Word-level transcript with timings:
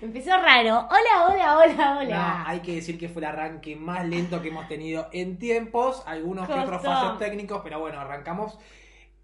Empezó 0.00 0.30
raro. 0.30 0.88
Hola, 0.90 1.26
hola, 1.28 1.58
hola, 1.58 1.98
hola. 1.98 2.16
No, 2.16 2.48
hay 2.48 2.60
que 2.60 2.76
decir 2.76 2.98
que 2.98 3.08
fue 3.08 3.20
el 3.20 3.26
arranque 3.26 3.74
más 3.74 4.06
lento 4.06 4.40
que 4.40 4.48
hemos 4.48 4.68
tenido 4.68 5.08
en 5.12 5.38
tiempos. 5.38 6.02
Algunos 6.06 6.46
que 6.46 6.54
otros 6.54 6.82
fallos 6.82 7.18
técnicos, 7.18 7.60
pero 7.64 7.80
bueno, 7.80 7.98
arrancamos. 7.98 8.58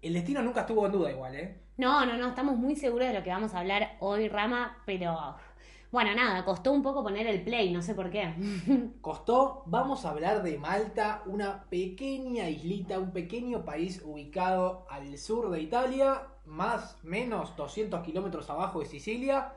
El 0.01 0.13
destino 0.13 0.41
nunca 0.41 0.61
estuvo 0.61 0.85
en 0.85 0.91
duda 0.91 1.11
igual, 1.11 1.35
¿eh? 1.35 1.61
No, 1.77 2.05
no, 2.05 2.17
no, 2.17 2.27
estamos 2.27 2.57
muy 2.57 2.75
seguros 2.75 3.07
de 3.07 3.13
lo 3.13 3.23
que 3.23 3.29
vamos 3.29 3.53
a 3.53 3.59
hablar 3.59 3.95
hoy, 3.99 4.27
Rama, 4.27 4.77
pero 4.85 5.35
bueno, 5.91 6.13
nada, 6.13 6.43
costó 6.43 6.71
un 6.71 6.83
poco 6.83 7.03
poner 7.03 7.25
el 7.27 7.41
play, 7.41 7.71
no 7.71 7.81
sé 7.81 7.95
por 7.95 8.09
qué. 8.09 8.33
Costó, 9.01 9.63
vamos 9.65 10.05
a 10.05 10.09
hablar 10.09 10.43
de 10.43 10.57
Malta, 10.57 11.23
una 11.25 11.63
pequeña 11.69 12.49
islita, 12.49 12.99
un 12.99 13.11
pequeño 13.11 13.63
país 13.63 14.01
ubicado 14.03 14.85
al 14.89 15.17
sur 15.17 15.49
de 15.49 15.61
Italia, 15.61 16.23
más 16.45 16.97
menos 17.03 17.55
200 17.55 18.01
kilómetros 18.03 18.49
abajo 18.49 18.81
de 18.81 18.85
Sicilia, 18.87 19.53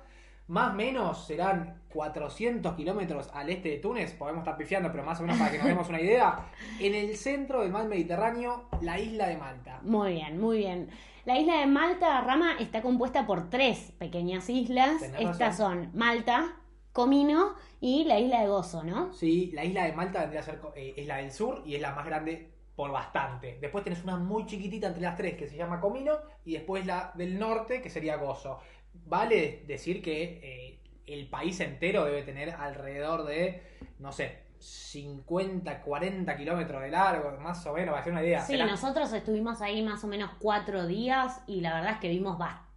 más 0.48 0.74
menos 0.74 1.26
serán 1.26 1.82
400 1.92 2.74
kilómetros 2.74 3.30
al 3.32 3.50
este 3.50 3.70
de 3.70 3.76
Túnez, 3.78 4.12
podemos 4.14 4.40
estar 4.40 4.56
pifiando, 4.56 4.90
pero 4.90 5.04
más 5.04 5.18
o 5.20 5.22
menos 5.22 5.38
para 5.38 5.50
que 5.50 5.58
nos 5.58 5.66
demos 5.66 5.88
una 5.88 6.00
idea, 6.00 6.50
en 6.80 6.94
el 6.94 7.16
centro 7.16 7.62
del 7.62 7.70
mar 7.70 7.86
Mediterráneo, 7.86 8.68
la 8.80 8.98
isla 8.98 9.28
de 9.28 9.36
Malta. 9.36 9.80
Muy 9.82 10.14
bien, 10.14 10.40
muy 10.40 10.58
bien. 10.58 10.90
La 11.24 11.38
isla 11.38 11.60
de 11.60 11.66
Malta, 11.66 12.20
Rama, 12.22 12.56
está 12.58 12.80
compuesta 12.80 13.26
por 13.26 13.50
tres 13.50 13.92
pequeñas 13.98 14.48
islas. 14.48 15.02
Estas 15.18 15.58
son 15.58 15.90
Malta, 15.92 16.56
Comino 16.92 17.54
y 17.80 18.04
la 18.04 18.18
isla 18.18 18.40
de 18.40 18.48
Gozo, 18.48 18.82
¿no? 18.82 19.12
Sí, 19.12 19.50
la 19.52 19.64
isla 19.64 19.84
de 19.84 19.92
Malta 19.92 20.20
vendría 20.20 20.40
a 20.40 20.44
ser, 20.44 20.60
eh, 20.74 20.94
es 20.96 21.06
la 21.06 21.18
del 21.18 21.30
sur 21.30 21.62
y 21.66 21.74
es 21.74 21.82
la 21.82 21.94
más 21.94 22.06
grande 22.06 22.50
por 22.74 22.92
bastante. 22.92 23.58
Después 23.60 23.82
tenés 23.82 24.04
una 24.04 24.16
muy 24.16 24.46
chiquitita 24.46 24.86
entre 24.86 25.02
las 25.02 25.16
tres 25.16 25.36
que 25.36 25.48
se 25.48 25.56
llama 25.56 25.80
Comino 25.80 26.12
y 26.44 26.52
después 26.52 26.86
la 26.86 27.12
del 27.16 27.36
norte 27.36 27.82
que 27.82 27.90
sería 27.90 28.16
Gozo. 28.16 28.60
Vale 28.92 29.64
decir 29.66 30.02
que 30.02 30.22
eh, 30.42 30.78
el 31.06 31.28
país 31.28 31.60
entero 31.60 32.04
debe 32.04 32.22
tener 32.22 32.50
alrededor 32.50 33.24
de, 33.24 33.62
no 33.98 34.12
sé, 34.12 34.47
50, 34.60 35.82
40 35.82 36.36
kilómetros 36.36 36.82
de 36.82 36.90
largo, 36.90 37.38
más 37.40 37.64
o 37.66 37.72
menos, 37.72 37.90
para 37.90 38.00
hacer 38.00 38.12
una 38.12 38.22
idea. 38.22 38.40
Sí, 38.40 38.56
nosotros 38.56 39.12
estuvimos 39.12 39.60
ahí 39.62 39.82
más 39.82 40.02
o 40.04 40.06
menos 40.06 40.30
cuatro 40.38 40.86
días 40.86 41.42
y 41.46 41.60
la 41.60 41.74
verdad 41.74 41.92
es 41.92 41.98
que 41.98 42.08
vimos 42.08 42.38
bastante. 42.38 42.68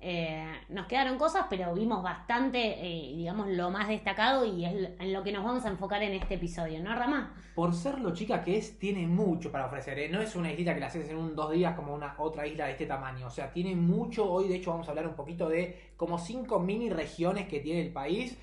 eh, 0.00 0.50
nos 0.70 0.86
quedaron 0.86 1.18
cosas, 1.18 1.44
pero 1.50 1.74
vimos 1.74 2.02
bastante, 2.02 2.58
eh, 2.58 3.14
digamos, 3.16 3.48
lo 3.48 3.68
más 3.70 3.88
destacado 3.88 4.46
y 4.46 4.64
es 4.64 4.72
en 4.98 5.12
lo 5.12 5.22
que 5.22 5.30
nos 5.30 5.44
vamos 5.44 5.64
a 5.66 5.68
enfocar 5.68 6.02
en 6.02 6.14
este 6.14 6.36
episodio, 6.36 6.82
¿no, 6.82 6.94
Rama? 6.94 7.34
Por 7.54 7.74
ser 7.74 7.98
lo 7.98 8.14
chica 8.14 8.42
que 8.42 8.56
es, 8.56 8.78
tiene 8.78 9.06
mucho 9.06 9.52
para 9.52 9.66
ofrecer. 9.66 9.98
¿eh? 9.98 10.08
No 10.08 10.22
es 10.22 10.34
una 10.36 10.50
islita 10.50 10.72
que 10.72 10.80
la 10.80 10.86
haces 10.86 11.10
en 11.10 11.18
un 11.18 11.36
dos 11.36 11.50
días 11.52 11.74
como 11.74 11.94
una 11.94 12.14
otra 12.16 12.46
isla 12.46 12.64
de 12.64 12.72
este 12.72 12.86
tamaño. 12.86 13.26
O 13.26 13.30
sea, 13.30 13.52
tiene 13.52 13.76
mucho. 13.76 14.30
Hoy, 14.30 14.48
de 14.48 14.56
hecho, 14.56 14.70
vamos 14.70 14.88
a 14.88 14.92
hablar 14.92 15.06
un 15.06 15.14
poquito 15.14 15.48
de 15.50 15.92
como 15.96 16.18
cinco 16.18 16.58
mini 16.58 16.88
regiones 16.88 17.46
que 17.46 17.60
tiene 17.60 17.82
el 17.82 17.92
país. 17.92 18.38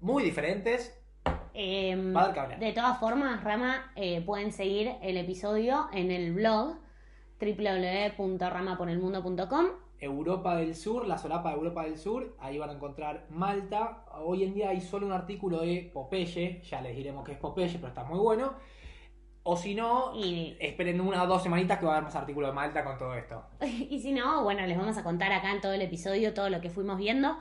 Muy 0.00 0.22
diferentes. 0.22 0.97
Eh, 1.60 1.96
Va 2.14 2.20
a 2.20 2.24
dar 2.26 2.34
que 2.34 2.40
hablar. 2.40 2.58
de 2.60 2.72
todas 2.72 3.00
formas, 3.00 3.42
Rama, 3.42 3.90
eh, 3.96 4.22
pueden 4.24 4.52
seguir 4.52 4.92
el 5.02 5.16
episodio 5.16 5.88
en 5.92 6.12
el 6.12 6.32
blog 6.32 6.76
www.ramaponelmundo.com. 7.40 9.66
Europa 9.98 10.54
del 10.54 10.76
Sur, 10.76 11.08
la 11.08 11.18
solapa 11.18 11.48
de 11.48 11.56
Europa 11.56 11.82
del 11.82 11.98
Sur. 11.98 12.36
Ahí 12.38 12.58
van 12.58 12.70
a 12.70 12.74
encontrar 12.74 13.26
Malta. 13.30 14.04
Hoy 14.22 14.44
en 14.44 14.54
día 14.54 14.68
hay 14.68 14.80
solo 14.80 15.04
un 15.06 15.12
artículo 15.12 15.62
de 15.62 15.90
Popeye. 15.92 16.62
Ya 16.62 16.80
les 16.80 16.94
diremos 16.94 17.24
que 17.24 17.32
es 17.32 17.38
Popeye, 17.38 17.74
pero 17.74 17.88
está 17.88 18.04
muy 18.04 18.20
bueno. 18.20 18.52
O 19.42 19.56
si 19.56 19.74
no, 19.74 20.12
Y, 20.14 20.56
esperen 20.60 21.00
una 21.00 21.24
o 21.24 21.26
dos 21.26 21.42
semanitas 21.42 21.80
que 21.80 21.86
va 21.86 21.94
a 21.94 21.96
haber 21.96 22.04
más 22.04 22.14
artículo 22.14 22.46
de 22.46 22.52
Malta 22.52 22.84
con 22.84 22.96
todo 22.98 23.14
esto. 23.14 23.42
y 23.90 23.98
si 23.98 24.12
no, 24.12 24.44
bueno, 24.44 24.64
les 24.64 24.78
vamos 24.78 24.96
a 24.96 25.02
contar 25.02 25.32
acá 25.32 25.50
en 25.50 25.60
todo 25.60 25.72
el 25.72 25.82
episodio 25.82 26.32
todo 26.34 26.50
lo 26.50 26.60
que 26.60 26.70
fuimos 26.70 26.98
viendo. 26.98 27.36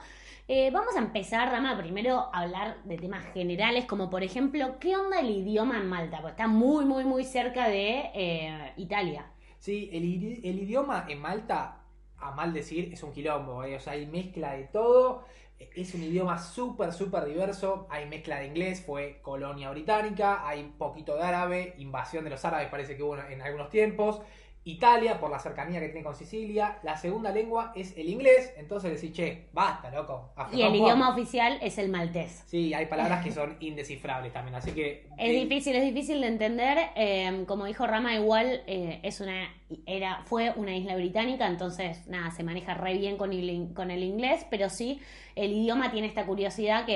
Eh, 0.49 0.71
vamos 0.71 0.95
a 0.95 0.99
empezar, 0.99 1.49
Rama, 1.51 1.77
primero 1.77 2.29
a 2.33 2.39
hablar 2.41 2.83
de 2.85 2.97
temas 2.97 3.25
generales, 3.33 3.85
como 3.85 4.09
por 4.09 4.23
ejemplo, 4.23 4.77
¿qué 4.79 4.95
onda 4.95 5.19
el 5.19 5.29
idioma 5.29 5.77
en 5.77 5.87
Malta? 5.89 6.17
Porque 6.21 6.31
está 6.31 6.47
muy, 6.47 6.85
muy, 6.85 7.03
muy 7.03 7.23
cerca 7.25 7.67
de 7.67 8.11
eh, 8.13 8.73
Italia. 8.77 9.25
Sí, 9.59 9.89
el, 9.93 10.03
idi- 10.03 10.41
el 10.43 10.59
idioma 10.59 11.05
en 11.09 11.19
Malta, 11.21 11.81
a 12.17 12.31
mal 12.31 12.53
decir, 12.53 12.91
es 12.93 13.03
un 13.03 13.11
quilombo. 13.11 13.63
¿eh? 13.63 13.75
O 13.75 13.79
sea, 13.79 13.93
hay 13.93 14.05
mezcla 14.05 14.53
de 14.53 14.65
todo. 14.65 15.25
Es 15.59 15.93
un 15.95 16.03
idioma 16.03 16.37
súper, 16.37 16.93
súper 16.93 17.25
diverso. 17.25 17.87
Hay 17.89 18.07
mezcla 18.07 18.39
de 18.39 18.47
inglés, 18.47 18.83
fue 18.85 19.19
colonia 19.21 19.71
británica. 19.71 20.47
Hay 20.47 20.63
poquito 20.77 21.15
de 21.15 21.23
árabe, 21.23 21.73
invasión 21.77 22.23
de 22.23 22.29
los 22.29 22.45
árabes 22.45 22.69
parece 22.69 22.95
que 22.95 23.03
hubo 23.03 23.17
en 23.17 23.41
algunos 23.41 23.69
tiempos. 23.69 24.21
Italia, 24.67 25.17
por 25.17 25.31
la 25.31 25.39
cercanía 25.39 25.79
que 25.79 25.88
tiene 25.88 26.03
con 26.03 26.13
Sicilia. 26.13 26.79
La 26.83 26.97
segunda 26.97 27.31
lengua 27.31 27.72
es 27.73 27.95
el 27.97 28.09
inglés. 28.09 28.53
Entonces 28.57 29.00
decís, 29.00 29.16
che, 29.16 29.45
basta, 29.53 29.89
loco. 29.89 30.33
Y 30.51 30.61
el 30.61 30.75
idioma 30.75 31.09
oficial 31.09 31.57
es 31.61 31.78
el 31.78 31.89
maltés. 31.89 32.44
Sí, 32.47 32.73
hay 32.73 32.85
palabras 32.88 33.23
que 33.23 33.31
son 33.31 33.56
indescifrables 33.61 34.33
también. 34.33 34.56
Así 34.56 34.72
que. 34.72 35.07
Es 35.17 35.29
eh, 35.29 35.31
difícil, 35.31 35.75
es 35.75 35.83
difícil 35.83 36.19
de 36.19 36.27
entender. 36.27 36.77
eh, 36.95 37.45
como 37.47 37.66
dijo 37.66 37.88
Rama, 37.88 38.13
igual 38.13 38.63
eh, 38.67 39.00
es 39.03 39.22
una 39.22 39.50
era 39.85 40.22
fue 40.25 40.53
una 40.55 40.75
isla 40.75 40.95
británica, 40.95 41.47
entonces 41.47 42.07
nada, 42.07 42.31
se 42.31 42.44
maneja 42.44 42.73
re 42.73 42.97
bien 42.97 43.17
con 43.17 43.33
el, 43.33 44.03
inglés, 44.03 44.45
pero 44.50 44.69
sí 44.69 45.01
el 45.35 45.51
idioma 45.51 45.91
tiene 45.91 46.07
esta 46.07 46.25
curiosidad 46.25 46.85
que 46.85 46.94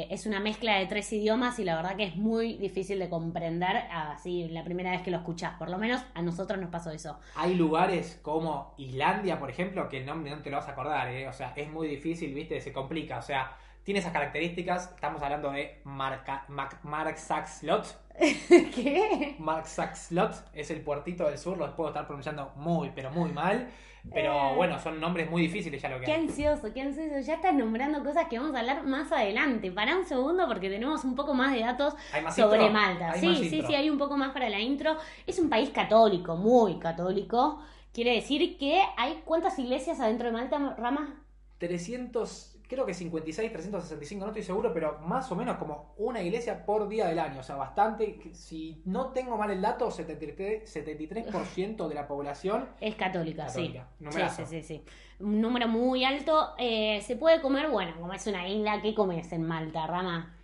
eh, 0.00 0.06
es 0.10 0.26
una 0.26 0.40
mezcla 0.40 0.78
de 0.78 0.86
tres 0.86 1.12
idiomas 1.12 1.58
y 1.58 1.64
la 1.64 1.76
verdad 1.76 1.96
que 1.96 2.04
es 2.04 2.16
muy 2.16 2.54
difícil 2.54 2.98
de 2.98 3.08
comprender 3.08 3.76
así 3.90 4.48
la 4.48 4.64
primera 4.64 4.90
vez 4.90 5.02
que 5.02 5.10
lo 5.10 5.18
escuchás. 5.18 5.56
Por 5.58 5.68
lo 5.70 5.78
menos 5.78 6.02
a 6.14 6.22
nosotros 6.22 6.58
nos 6.58 6.70
pasó 6.70 6.90
eso. 6.90 7.18
Hay 7.36 7.54
lugares 7.54 8.18
como 8.22 8.74
Islandia, 8.78 9.38
por 9.38 9.50
ejemplo, 9.50 9.88
que 9.88 10.02
no 10.02 10.14
te 10.42 10.50
lo 10.50 10.56
vas 10.56 10.68
a 10.68 10.72
acordar, 10.72 11.08
¿eh? 11.08 11.28
O 11.28 11.32
sea, 11.32 11.52
es 11.54 11.70
muy 11.70 11.88
difícil, 11.88 12.34
¿viste? 12.34 12.60
Se 12.60 12.72
complica. 12.72 13.18
O 13.18 13.22
sea, 13.22 13.56
tiene 13.84 14.00
esas 14.00 14.12
características. 14.12 14.90
Estamos 14.94 15.22
hablando 15.22 15.50
de 15.52 15.80
Marca, 15.84 16.44
Mac- 16.48 16.80
Marksaxlot. 16.84 17.86
¿Qué? 18.74 19.36
Marksaxlot 19.38 20.34
es 20.52 20.70
el 20.70 20.80
puertito 20.82 21.26
del 21.28 21.38
sur, 21.38 21.58
lo 21.58 21.74
puedo 21.76 21.90
estar 21.90 22.06
pronunciando 22.06 22.52
muy, 22.56 22.90
pero 22.94 23.10
muy 23.10 23.30
mal. 23.32 23.70
Pero 24.12 24.32
Eh. 24.34 24.54
bueno, 24.56 24.78
son 24.78 25.00
nombres 25.00 25.30
muy 25.30 25.42
difíciles 25.42 25.80
ya 25.80 25.88
lo 25.88 25.98
que 25.98 26.04
Qué 26.04 26.12
hay. 26.12 26.20
ansioso, 26.20 26.72
qué 26.74 26.82
ansioso. 26.82 27.20
Ya 27.20 27.34
estás 27.34 27.54
nombrando 27.54 28.04
cosas 28.04 28.26
que 28.28 28.38
vamos 28.38 28.54
a 28.54 28.60
hablar 28.60 28.84
más 28.84 29.10
adelante. 29.12 29.70
Pará 29.72 29.96
un 29.96 30.04
segundo 30.06 30.46
porque 30.46 30.68
tenemos 30.68 31.04
un 31.04 31.14
poco 31.14 31.32
más 31.34 31.52
de 31.54 31.60
datos 31.60 31.94
¿Hay 32.12 32.22
más 32.22 32.36
sobre 32.36 32.66
intro? 32.66 32.72
Malta. 32.72 33.12
¿Hay 33.12 33.20
Sí, 33.20 33.36
sí, 33.48 33.56
intro? 33.56 33.68
sí, 33.68 33.74
hay 33.74 33.90
un 33.90 33.98
poco 33.98 34.16
más 34.16 34.32
para 34.32 34.50
la 34.50 34.60
intro. 34.60 34.96
Es 35.26 35.38
un 35.38 35.48
país 35.48 35.70
católico, 35.70 36.36
muy 36.36 36.78
católico. 36.78 37.60
Quiere 37.92 38.14
decir 38.14 38.58
que 38.58 38.82
hay 38.96 39.22
cuántas 39.24 39.58
iglesias 39.58 40.00
adentro 40.00 40.26
de 40.26 40.32
Malta, 40.32 40.74
Rama? 40.78 41.22
300, 41.58 42.53
creo 42.74 42.86
que 42.86 42.94
56, 42.94 43.52
365, 43.52 44.24
no 44.24 44.30
estoy 44.30 44.42
seguro, 44.42 44.72
pero 44.72 44.98
más 45.00 45.30
o 45.32 45.36
menos 45.36 45.56
como 45.56 45.94
una 45.96 46.22
iglesia 46.22 46.64
por 46.64 46.88
día 46.88 47.06
del 47.06 47.18
año. 47.18 47.40
O 47.40 47.42
sea, 47.42 47.56
bastante. 47.56 48.20
Si 48.32 48.82
no 48.84 49.12
tengo 49.12 49.36
mal 49.36 49.50
el 49.50 49.60
dato, 49.62 49.88
73%, 49.90 50.64
73% 50.64 51.88
de 51.88 51.94
la 51.94 52.06
población 52.06 52.68
Es 52.80 52.94
católica, 52.96 53.46
Católica, 53.46 53.88
sí. 53.98 54.04
numerazo. 54.04 54.46
Sí, 54.46 54.62
sí, 54.62 54.62
sí. 54.62 54.84
Un 55.20 55.40
número 55.40 55.68
muy 55.68 56.04
alto. 56.04 56.50
Eh, 56.58 57.00
se 57.02 57.16
puede 57.16 57.40
comer, 57.40 57.70
bueno, 57.70 57.94
como 57.98 58.12
es 58.12 58.26
una 58.26 58.46
isla, 58.48 58.82
¿qué 58.82 58.94
comes 58.94 59.32
en 59.32 59.42
Malta, 59.42 59.86
Rama? 59.86 60.36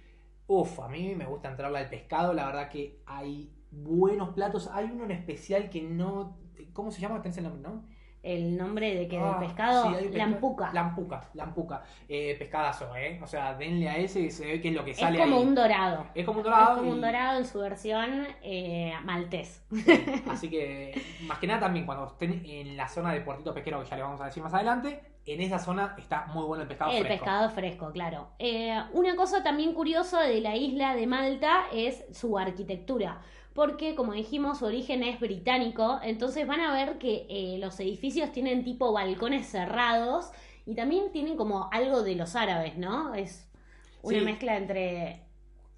Uf, 0.47 0.81
a 0.81 0.89
mí 0.89 1.15
me 1.15 1.27
gusta 1.27 1.51
entrarle 1.51 1.79
al 1.79 1.89
pescado. 1.89 2.33
La 2.33 2.47
verdad 2.47 2.69
que 2.69 3.03
hay 3.07 3.53
buenos 3.71 4.31
platos. 4.31 4.69
Hay 4.73 4.87
uno 4.87 5.05
en 5.05 5.13
especial 5.13 5.71
que 5.71 5.83
no. 5.83 6.39
¿Cómo 6.73 6.91
se 6.91 7.01
llama? 7.01 7.23
Tenés 7.23 7.39
el 7.39 7.45
nombre, 7.45 7.63
¿no? 7.63 7.85
El 8.23 8.57
nombre 8.57 8.95
de 8.95 9.09
que 9.09 9.19
Ah, 9.19 9.39
del 9.39 9.47
pescado, 9.49 9.99
sí, 9.99 10.09
lampuca. 10.11 10.71
Lampuca, 10.75 11.29
lampuca. 11.35 11.83
Eh, 12.09 12.37
pescadazo, 12.39 12.95
¿eh? 12.95 13.19
O 13.23 13.27
sea, 13.27 13.55
denle 13.55 13.89
a 13.89 13.97
ese 13.97 14.21
y 14.21 14.31
se 14.31 14.45
ve 14.45 14.61
que 14.61 14.69
es 14.69 14.75
lo 14.75 14.85
que 14.85 14.91
Es 14.91 14.99
sale 14.99 15.19
como 15.19 15.37
ahí. 15.39 15.43
un 15.43 15.55
dorado. 15.55 16.07
Es 16.15 16.27
como 16.27 16.39
un 16.41 16.45
dorado. 16.45 16.73
es 16.73 16.79
como 16.81 16.91
un 16.93 17.01
dorado 17.01 17.39
en 17.39 17.47
su 17.47 17.59
versión 17.61 18.27
eh, 18.43 18.93
maltés. 19.05 19.65
Así 20.29 20.51
que, 20.51 21.01
más 21.23 21.39
que 21.39 21.47
nada 21.47 21.61
también, 21.61 21.87
cuando 21.87 22.07
estén 22.07 22.43
en 22.45 22.77
la 22.77 22.89
zona 22.89 23.13
del 23.13 23.25
puertito 23.25 23.55
pesquero, 23.55 23.83
que 23.83 23.89
ya 23.89 23.97
le 23.97 24.03
vamos 24.03 24.21
a 24.21 24.27
decir 24.27 24.43
más 24.43 24.53
adelante, 24.53 25.01
en 25.25 25.41
esa 25.41 25.59
zona 25.59 25.95
está 25.99 26.27
muy 26.27 26.45
bueno 26.45 26.63
el 26.63 26.69
pescado 26.69 26.91
El 26.91 27.05
fresco. 27.05 27.25
pescado 27.25 27.51
fresco, 27.51 27.91
claro. 27.93 28.29
Eh, 28.39 28.79
una 28.93 29.17
cosa 29.17 29.43
también 29.43 29.73
curiosa 29.75 30.23
de 30.23 30.41
la 30.41 30.57
isla 30.57 30.95
de 30.95 31.07
Malta 31.07 31.65
es 31.73 32.05
su 32.13 32.37
arquitectura. 32.39 33.21
Porque, 33.55 33.95
como 33.95 34.13
dijimos, 34.13 34.59
su 34.59 34.67
origen 34.67 35.03
es 35.03 35.21
británico. 35.21 35.99
Entonces 36.03 36.47
van 36.47 36.61
a 36.61 36.73
ver 36.73 36.99
que 36.99 37.27
eh, 37.29 37.59
los 37.59 37.79
edificios 37.81 38.33
tienen 38.33 38.65
tipo 38.65 38.93
balcones 38.93 39.47
cerrados. 39.49 40.31
Y 40.67 40.75
también 40.75 41.11
tienen 41.13 41.37
como 41.37 41.69
algo 41.73 42.03
de 42.03 42.15
los 42.17 42.37
árabes, 42.37 42.77
¿no? 42.79 43.15
Es 43.15 43.49
una 44.03 44.21
Sí. 44.21 44.25
mezcla 44.25 44.57
entre... 44.57 45.27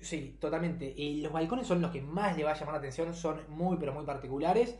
Sí, 0.01 0.37
totalmente. 0.41 0.93
Y 0.97 1.21
los 1.23 1.33
balcones 1.33 1.67
son 1.67 1.81
los 1.81 1.91
que 1.93 2.01
más 2.03 2.37
le 2.37 2.45
va 2.45 2.51
a 2.53 2.55
llamar 2.55 2.75
la 2.75 2.79
atención, 2.79 3.15
son 3.15 3.41
muy, 3.49 3.77
pero 3.79 3.93
muy 3.93 4.05
particulares. 4.05 4.77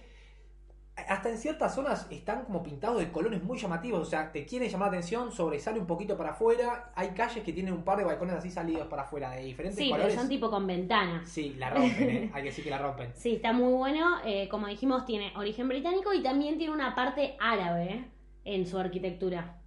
Hasta 0.94 1.31
en 1.31 1.39
ciertas 1.39 1.75
zonas 1.75 2.06
están 2.11 2.44
como 2.44 2.62
pintados 2.62 2.99
de 2.99 3.11
colores 3.11 3.43
muy 3.43 3.59
llamativos, 3.59 4.00
o 4.00 4.05
sea, 4.05 4.31
te 4.31 4.44
quieren 4.44 4.69
llamar 4.69 4.89
la 4.89 4.99
atención, 4.99 5.33
sobresale 5.33 5.81
un 5.81 5.87
poquito 5.87 6.19
para 6.19 6.31
afuera. 6.33 6.93
Hay 6.94 7.09
calles 7.11 7.43
que 7.43 7.53
tienen 7.53 7.73
un 7.73 7.83
par 7.83 7.97
de 7.97 8.05
balcones 8.05 8.37
así 8.37 8.50
salidos 8.50 8.87
para 8.89 9.03
afuera, 9.03 9.31
de 9.31 9.43
diferentes 9.43 9.79
Sí, 9.79 9.91
colores. 9.91 10.15
son 10.15 10.29
tipo 10.29 10.50
con 10.50 10.67
ventanas. 10.67 11.27
Sí, 11.29 11.55
la 11.59 11.71
rompen, 11.71 12.11
¿eh? 12.11 12.31
hay 12.35 12.43
que 12.43 12.49
decir 12.50 12.62
que 12.65 12.71
la 12.71 12.79
rompen. 12.79 13.11
Sí, 13.15 13.37
está 13.37 13.53
muy 13.55 13.73
bueno. 13.73 14.19
Eh, 14.25 14.49
como 14.50 14.67
dijimos, 14.67 15.06
tiene 15.06 15.33
origen 15.37 15.67
británico 15.67 16.12
y 16.12 16.23
también 16.23 16.59
tiene 16.59 16.75
una 16.75 16.94
parte 16.94 17.37
árabe 17.41 18.05
en 18.44 18.67
su 18.67 18.79
arquitectura. 18.79 19.59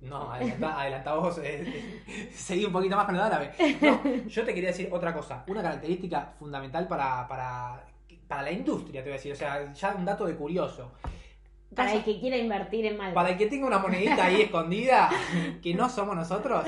No, 0.00 0.32
adelantá, 0.32 0.80
adelantá 0.80 1.14
vos, 1.14 1.38
eh, 1.42 2.30
seguí 2.34 2.64
un 2.64 2.72
poquito 2.72 2.96
más 2.96 3.06
con 3.06 3.14
el 3.16 3.20
árabe. 3.20 3.52
No, 3.80 4.00
yo 4.26 4.44
te 4.44 4.54
quería 4.54 4.70
decir 4.70 4.88
otra 4.92 5.12
cosa, 5.12 5.44
una 5.48 5.62
característica 5.62 6.34
fundamental 6.38 6.86
para, 6.88 7.26
para, 7.28 7.84
para 8.28 8.42
la 8.42 8.52
industria, 8.52 9.02
te 9.02 9.10
voy 9.10 9.14
a 9.14 9.16
decir, 9.16 9.32
o 9.32 9.36
sea, 9.36 9.72
ya 9.72 9.94
un 9.94 10.04
dato 10.04 10.26
de 10.26 10.34
curioso. 10.34 10.92
Para 11.74 11.94
el 11.94 12.04
que 12.04 12.20
quiera 12.20 12.36
invertir 12.36 12.84
en 12.84 12.98
Malta. 12.98 13.14
Para 13.14 13.30
el 13.30 13.38
que 13.38 13.46
tenga 13.46 13.66
una 13.66 13.78
monedita 13.78 14.26
ahí 14.26 14.42
escondida, 14.42 15.10
que 15.62 15.74
no 15.74 15.88
somos 15.90 16.14
nosotros, 16.14 16.64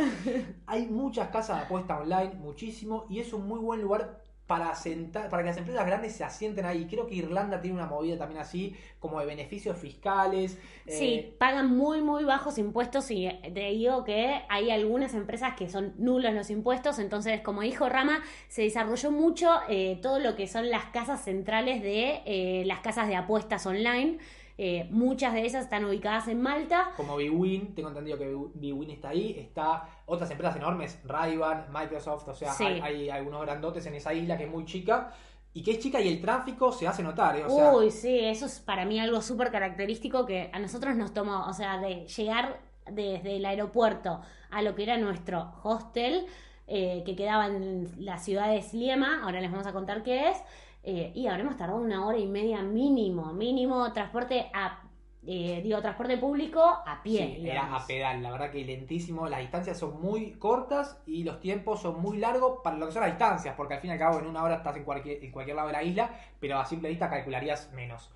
hay 0.67 0.87
muchas 0.87 1.29
casas 1.29 1.59
de 1.59 1.65
apuesta 1.65 1.99
online, 1.99 2.35
muchísimo, 2.37 3.07
y 3.11 3.21
es 3.21 3.33
un 3.33 3.47
muy 3.47 3.61
buen 3.61 3.83
lugar 3.83 4.24
para 4.47 4.75
sentar, 4.75 5.31
para 5.31 5.43
que 5.43 5.49
las 5.49 5.57
empresas 5.57 5.87
grandes 5.87 6.15
se 6.15 6.23
asienten 6.23 6.67
ahí. 6.67 6.87
Creo 6.87 7.07
que 7.07 7.15
Irlanda 7.15 7.61
tiene 7.61 7.77
una 7.77 7.87
movida 7.87 8.19
también 8.19 8.41
así, 8.43 8.77
como 8.99 9.21
de 9.21 9.27
beneficios 9.27 9.79
fiscales. 9.79 10.59
Sí, 10.87 11.15
eh, 11.15 11.37
pagan 11.39 11.75
muy, 11.75 12.03
muy 12.03 12.25
bajos 12.25 12.59
impuestos 12.59 13.11
y 13.11 13.29
te 13.43 13.71
digo 13.71 14.05
que 14.05 14.43
hay 14.51 14.71
algunas 14.71 15.15
empresas 15.15 15.55
que 15.55 15.71
son 15.71 15.95
nulos 15.97 16.35
los 16.35 16.51
impuestos, 16.51 16.99
entonces 16.99 17.41
como 17.41 17.63
dijo 17.63 17.89
Rama, 17.89 18.23
se 18.49 18.63
desarrolló 18.63 19.11
mucho 19.11 19.51
eh, 19.69 19.99
todo 20.03 20.19
lo 20.19 20.37
que 20.37 20.47
son 20.47 20.69
las 20.69 20.87
casas 20.87 21.25
centrales 21.25 21.83
de 21.83 22.23
eh, 22.27 22.65
las 22.67 22.81
casas 22.81 23.09
de 23.09 23.17
apuestas 23.17 23.65
online. 23.65 24.19
Eh, 24.57 24.87
muchas 24.91 25.33
de 25.35 25.41
ellas 25.41 25.65
están 25.65 25.85
ubicadas 25.85 26.29
en 26.29 26.41
Malta. 26.41 26.93
como 26.97 27.15
Bwin, 27.15 27.75
tengo 27.75 27.89
entendido 27.89 28.17
que 28.19 28.33
Bwin 28.33 28.91
está 28.91 29.09
ahí, 29.09 29.35
está 29.39 29.89
otras 30.07 30.31
empresas 30.31 30.57
enormes, 30.57 31.01
Ray-Ban, 31.05 31.67
Microsoft, 31.73 32.29
o 32.29 32.35
sea, 32.35 32.53
Sí. 32.53 32.65
hay, 32.65 32.81
hay 32.83 33.11
algunos 33.11 33.43
grandotes 33.43 33.85
en 33.87 33.95
esa 33.95 34.15
isla 34.15 34.37
que 34.39 34.45
es 34.45 34.51
muy 34.51 34.65
chica 34.65 35.13
y 35.53 35.63
que 35.63 35.73
es 35.73 35.79
chica 35.81 36.01
y 36.01 36.09
el 36.09 36.21
tráfico 36.21 36.71
se 36.71 36.87
hace 36.87 37.03
notar, 37.03 37.37
¿eh? 37.37 37.45
o 37.45 37.51
sea, 37.51 37.73
Uy, 37.75 37.91
sí, 37.91 38.19
eso 38.21 38.47
es 38.47 38.61
para 38.61 38.85
mí 38.85 39.01
algo 39.01 39.21
súper 39.23 39.51
característico 39.51 40.25
que 40.25 40.51
a 40.53 40.59
nosotros 40.61 40.95
nos 40.95 41.13
tomó, 41.13 41.47
o 41.47 41.53
sea, 41.53 41.79
de 41.79 42.07
llegar 42.07 42.61
desde 42.91 43.37
el 43.37 43.45
aeropuerto 43.47 44.21
a 44.51 44.63
lo 44.63 44.75
que 44.77 44.85
era 44.85 44.97
nuestro 44.99 45.53
hostel, 45.65 46.27
eh, 46.67 47.03
que 47.05 47.15
quedaba 47.17 47.47
en 47.47 47.89
la 47.99 48.19
ciudad 48.19 48.49
de 48.49 48.63
Sliema, 48.63 49.23
ahora 49.25 49.41
les 49.41 49.51
vamos 49.51 49.67
a 49.67 49.73
contar 49.73 50.03
qué 50.03 50.31
es, 50.31 50.39
eh, 50.87 51.13
y 51.15 51.27
habremos 51.27 51.57
tardado 51.57 51.81
una 51.81 52.07
hora 52.07 52.19
y 52.19 52.27
media 52.27 52.61
mínimo, 52.61 53.33
mínimo 53.33 53.91
transporte 53.95 54.51
a, 54.53 54.83
eh, 55.27 55.63
digo, 55.65 55.81
transporte 55.81 56.19
público 56.19 56.61
a 56.63 57.03
pie. 57.03 57.39
Sí, 57.39 57.49
era 57.49 57.75
a 57.75 57.87
pedal, 57.87 58.23
la 58.23 58.31
verdad 58.33 58.51
que 58.51 58.63
lentísimo, 58.67 59.27
las 59.27 59.41
distancias 59.41 59.79
son 59.79 59.99
muy 60.03 60.33
cortas 60.33 61.01
y 61.07 61.25
los 61.25 61.41
tiempos 61.41 61.81
son 61.81 62.03
muy 62.03 62.19
largos 62.19 62.61
para 62.63 62.77
lo 62.77 62.87
que 62.87 62.93
son 62.93 63.01
las 63.01 63.13
distancias, 63.13 63.55
porque 63.57 63.75
al 63.75 63.81
fin 63.81 63.91
y 63.91 63.93
al 63.95 63.99
cabo 63.99 64.19
en 64.19 64.27
una 64.27 64.43
hora 64.43 64.57
estás 64.57 64.77
en 64.77 64.85
cualquier, 64.85 65.25
en 65.25 65.33
cualquier 65.33 65.57
lado 65.57 65.69
de 65.69 65.73
la 65.73 65.83
isla, 65.83 66.11
pero 66.39 66.59
a 66.59 66.67
simple 66.67 66.91
vista 66.91 67.09
calcularías 67.09 67.73
menos. 67.73 68.11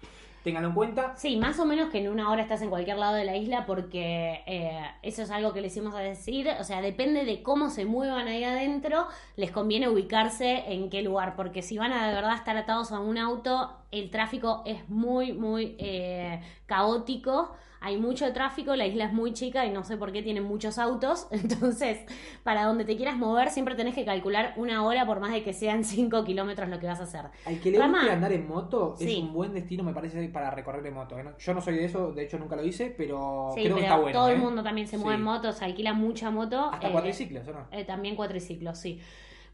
Ténganlo 0.44 0.68
en 0.68 0.74
cuenta. 0.74 1.16
Sí, 1.16 1.36
más 1.36 1.58
o 1.58 1.66
menos 1.66 1.90
que 1.90 1.98
en 1.98 2.08
una 2.08 2.30
hora 2.30 2.42
estás 2.42 2.62
en 2.62 2.70
cualquier 2.70 2.96
lado 2.96 3.14
de 3.14 3.24
la 3.24 3.36
isla 3.36 3.66
porque 3.66 4.42
eh, 4.46 4.80
eso 5.02 5.22
es 5.22 5.30
algo 5.30 5.52
que 5.52 5.60
les 5.60 5.76
íbamos 5.76 5.94
a 5.94 6.00
decir, 6.00 6.48
o 6.60 6.64
sea, 6.64 6.80
depende 6.80 7.24
de 7.24 7.42
cómo 7.42 7.70
se 7.70 7.84
muevan 7.84 8.28
ahí 8.28 8.44
adentro, 8.44 9.08
les 9.36 9.50
conviene 9.50 9.88
ubicarse 9.88 10.72
en 10.72 10.90
qué 10.90 11.02
lugar, 11.02 11.34
porque 11.36 11.62
si 11.62 11.76
van 11.76 11.92
a 11.92 12.08
de 12.08 12.14
verdad 12.14 12.36
estar 12.36 12.56
atados 12.56 12.92
a 12.92 13.00
un 13.00 13.18
auto, 13.18 13.72
el 13.90 14.10
tráfico 14.10 14.62
es 14.64 14.88
muy, 14.88 15.32
muy 15.32 15.76
eh, 15.78 16.40
caótico. 16.66 17.56
Hay 17.80 17.96
mucho 17.96 18.32
tráfico, 18.32 18.74
la 18.74 18.86
isla 18.86 19.04
es 19.04 19.12
muy 19.12 19.32
chica 19.32 19.64
y 19.64 19.70
no 19.70 19.84
sé 19.84 19.96
por 19.96 20.10
qué 20.12 20.22
tienen 20.22 20.42
muchos 20.44 20.78
autos. 20.78 21.28
Entonces, 21.30 21.98
para 22.42 22.64
donde 22.64 22.84
te 22.84 22.96
quieras 22.96 23.16
mover, 23.16 23.50
siempre 23.50 23.74
tenés 23.76 23.94
que 23.94 24.04
calcular 24.04 24.52
una 24.56 24.84
hora 24.84 25.06
por 25.06 25.20
más 25.20 25.30
de 25.32 25.42
que 25.44 25.52
sean 25.52 25.84
5 25.84 26.24
kilómetros 26.24 26.68
lo 26.68 26.78
que 26.80 26.86
vas 26.86 27.00
a 27.00 27.04
hacer. 27.04 27.26
Al 27.46 27.60
que 27.60 27.70
le 27.70 27.78
Rama. 27.78 27.98
guste 27.98 28.12
andar 28.12 28.32
en 28.32 28.48
moto 28.48 28.94
es 28.98 29.06
Sí. 29.06 29.20
un 29.22 29.32
buen 29.32 29.52
destino, 29.52 29.84
me 29.84 29.92
parece, 29.94 30.28
para 30.28 30.50
recorrer 30.50 30.84
en 30.86 30.94
moto. 30.94 31.18
¿eh? 31.18 31.24
Yo 31.38 31.54
no 31.54 31.60
soy 31.60 31.74
de 31.76 31.84
eso, 31.84 32.12
de 32.12 32.24
hecho 32.24 32.38
nunca 32.38 32.56
lo 32.56 32.64
hice, 32.64 32.92
pero 32.96 33.52
Sí, 33.54 33.62
creo 33.62 33.76
que 33.76 33.82
está 33.82 33.96
bueno. 33.96 34.18
todo 34.18 34.28
¿eh? 34.28 34.32
el 34.32 34.38
mundo 34.38 34.62
también 34.62 34.86
se 34.88 34.98
mueve 34.98 35.14
Sí. 35.16 35.20
en 35.20 35.24
moto, 35.24 35.52
se 35.52 35.64
alquila 35.64 35.92
mucha 35.92 36.30
moto. 36.30 36.70
Hasta 36.72 36.88
eh, 36.88 36.92
cuatriciclos, 36.92 37.46
¿o 37.48 37.52
no? 37.52 37.66
eh, 37.70 37.84
también 37.84 38.16
cuatriciclos, 38.16 38.78
sí. 38.78 39.00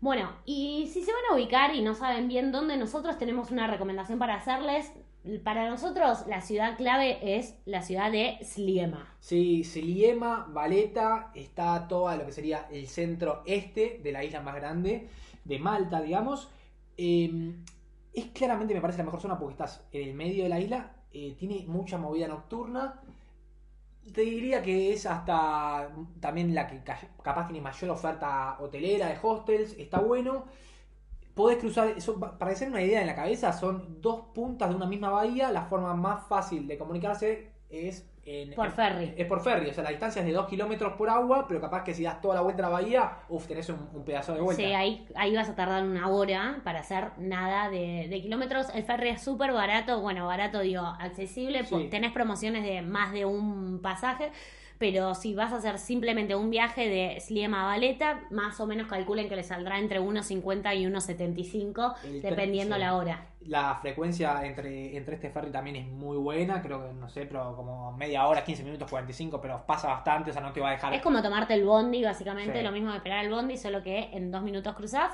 Bueno, 0.00 0.32
y 0.44 0.88
si 0.92 1.02
se 1.02 1.12
van 1.12 1.22
a 1.30 1.34
ubicar 1.34 1.74
y 1.74 1.80
no 1.82 1.94
saben 1.94 2.28
bien 2.28 2.52
dónde, 2.52 2.76
nosotros 2.76 3.16
tenemos 3.16 3.50
una 3.50 3.66
recomendación 3.66 4.18
para 4.18 4.34
hacerles. 4.34 4.92
Para 5.42 5.70
nosotros, 5.70 6.26
la 6.26 6.40
ciudad 6.42 6.76
clave 6.76 7.36
es 7.38 7.56
la 7.64 7.80
ciudad 7.82 8.12
de 8.12 8.38
Sliema. 8.42 9.08
Sí, 9.20 9.64
Seliema, 9.64 10.46
Valeta, 10.50 11.30
está 11.34 11.88
todo 11.88 12.14
lo 12.14 12.26
que 12.26 12.32
sería 12.32 12.68
el 12.70 12.86
centro 12.86 13.42
este 13.46 14.00
de 14.02 14.12
la 14.12 14.22
isla 14.22 14.40
más 14.42 14.54
grande 14.54 15.08
de 15.44 15.58
Malta, 15.58 16.02
digamos. 16.02 16.50
Eh, 16.98 17.54
es 18.12 18.26
claramente, 18.26 18.74
me 18.74 18.82
parece, 18.82 18.98
la 18.98 19.04
mejor 19.04 19.20
zona 19.20 19.38
porque 19.38 19.52
estás 19.54 19.82
en 19.92 20.08
el 20.10 20.14
medio 20.14 20.42
de 20.44 20.50
la 20.50 20.60
isla, 20.60 20.92
eh, 21.12 21.34
tiene 21.38 21.64
mucha 21.66 21.96
movida 21.96 22.28
nocturna. 22.28 23.00
Te 24.12 24.20
diría 24.20 24.62
que 24.62 24.92
es 24.92 25.06
hasta 25.06 25.90
también 26.20 26.54
la 26.54 26.66
que 26.66 26.82
ca- 26.84 27.00
capaz 27.22 27.46
tiene 27.48 27.62
mayor 27.62 27.90
oferta 27.90 28.58
hotelera 28.60 29.08
de 29.08 29.18
hostels, 29.22 29.72
está 29.78 30.00
bueno. 30.00 30.44
Podés 31.34 31.58
cruzar, 31.58 31.88
eso, 31.88 32.18
para 32.20 32.52
hacer 32.52 32.68
una 32.68 32.80
idea 32.82 33.00
en 33.00 33.06
la 33.08 33.14
cabeza, 33.16 33.52
son 33.52 34.00
dos 34.00 34.26
puntas 34.34 34.68
de 34.70 34.76
una 34.76 34.86
misma 34.86 35.10
bahía. 35.10 35.50
La 35.50 35.62
forma 35.62 35.92
más 35.94 36.26
fácil 36.28 36.66
de 36.68 36.78
comunicarse 36.78 37.50
es 37.68 38.08
en, 38.26 38.54
Por 38.54 38.70
ferry. 38.70 39.12
es 39.16 39.26
por 39.26 39.40
ferry, 39.42 39.68
o 39.68 39.74
sea, 39.74 39.84
la 39.84 39.90
distancia 39.90 40.20
es 40.20 40.26
de 40.26 40.32
2 40.32 40.46
kilómetros 40.46 40.94
por 40.94 41.10
agua, 41.10 41.44
pero 41.46 41.60
capaz 41.60 41.82
que 41.84 41.92
si 41.92 42.04
das 42.04 42.20
toda 42.22 42.36
la 42.36 42.40
vuelta 42.40 42.64
a 42.64 42.70
la 42.70 42.72
bahía, 42.72 43.18
uff, 43.28 43.46
tenés 43.46 43.68
un, 43.68 43.86
un 43.92 44.02
pedazo 44.02 44.32
de 44.32 44.40
vuelta. 44.40 44.62
Sí, 44.62 44.72
ahí, 44.72 45.06
ahí 45.14 45.34
vas 45.36 45.48
a 45.50 45.54
tardar 45.54 45.82
una 45.82 46.08
hora 46.08 46.60
para 46.64 46.80
hacer 46.80 47.10
nada 47.18 47.68
de, 47.68 48.06
de 48.08 48.22
kilómetros. 48.22 48.68
El 48.74 48.84
ferry 48.84 49.10
es 49.10 49.20
súper 49.22 49.52
barato, 49.52 50.00
bueno, 50.00 50.26
barato 50.26 50.60
digo, 50.60 50.82
accesible. 50.82 51.66
Sí. 51.66 51.88
Tenés 51.90 52.12
promociones 52.12 52.62
de 52.64 52.80
más 52.80 53.12
de 53.12 53.26
un 53.26 53.80
pasaje. 53.82 54.30
Pero 54.78 55.14
si 55.14 55.34
vas 55.34 55.52
a 55.52 55.56
hacer 55.56 55.78
simplemente 55.78 56.34
un 56.34 56.50
viaje 56.50 56.88
de 56.88 57.20
Sliema 57.20 57.62
a 57.62 57.66
Valeta, 57.66 58.22
más 58.30 58.58
o 58.60 58.66
menos 58.66 58.88
calculen 58.88 59.28
que 59.28 59.36
le 59.36 59.42
saldrá 59.44 59.78
entre 59.78 60.00
1.50 60.00 60.76
y 60.76 60.84
1.75, 60.86 61.94
El 62.04 62.20
tren- 62.20 62.30
dependiendo 62.30 62.74
sí. 62.74 62.80
la 62.80 62.96
hora. 62.96 63.26
La 63.46 63.74
frecuencia 63.82 64.44
entre, 64.46 64.96
entre 64.96 65.16
este 65.16 65.30
ferry 65.30 65.50
también 65.50 65.76
es 65.76 65.86
muy 65.86 66.16
buena, 66.16 66.62
creo 66.62 66.82
que, 66.86 66.92
no 66.94 67.08
sé, 67.08 67.26
pero 67.26 67.54
como 67.54 67.92
media 67.92 68.26
hora, 68.26 68.42
15 68.42 68.64
minutos, 68.64 68.88
45, 68.90 69.40
pero 69.40 69.64
pasa 69.66 69.88
bastante, 69.88 70.30
o 70.30 70.32
sea, 70.32 70.42
no 70.42 70.52
te 70.52 70.60
va 70.60 70.70
a 70.70 70.72
dejar... 70.72 70.94
Es 70.94 71.02
como 71.02 71.22
tomarte 71.22 71.52
el 71.54 71.64
bondi, 71.64 72.02
básicamente, 72.02 72.58
Sí. 72.58 72.64
lo 72.64 72.72
mismo 72.72 72.90
que 72.90 72.96
esperar 72.96 73.24
el 73.24 73.30
bondi, 73.30 73.56
solo 73.58 73.82
que 73.82 74.08
en 74.12 74.30
dos 74.30 74.42
minutos 74.42 74.74
cruzás. 74.74 75.12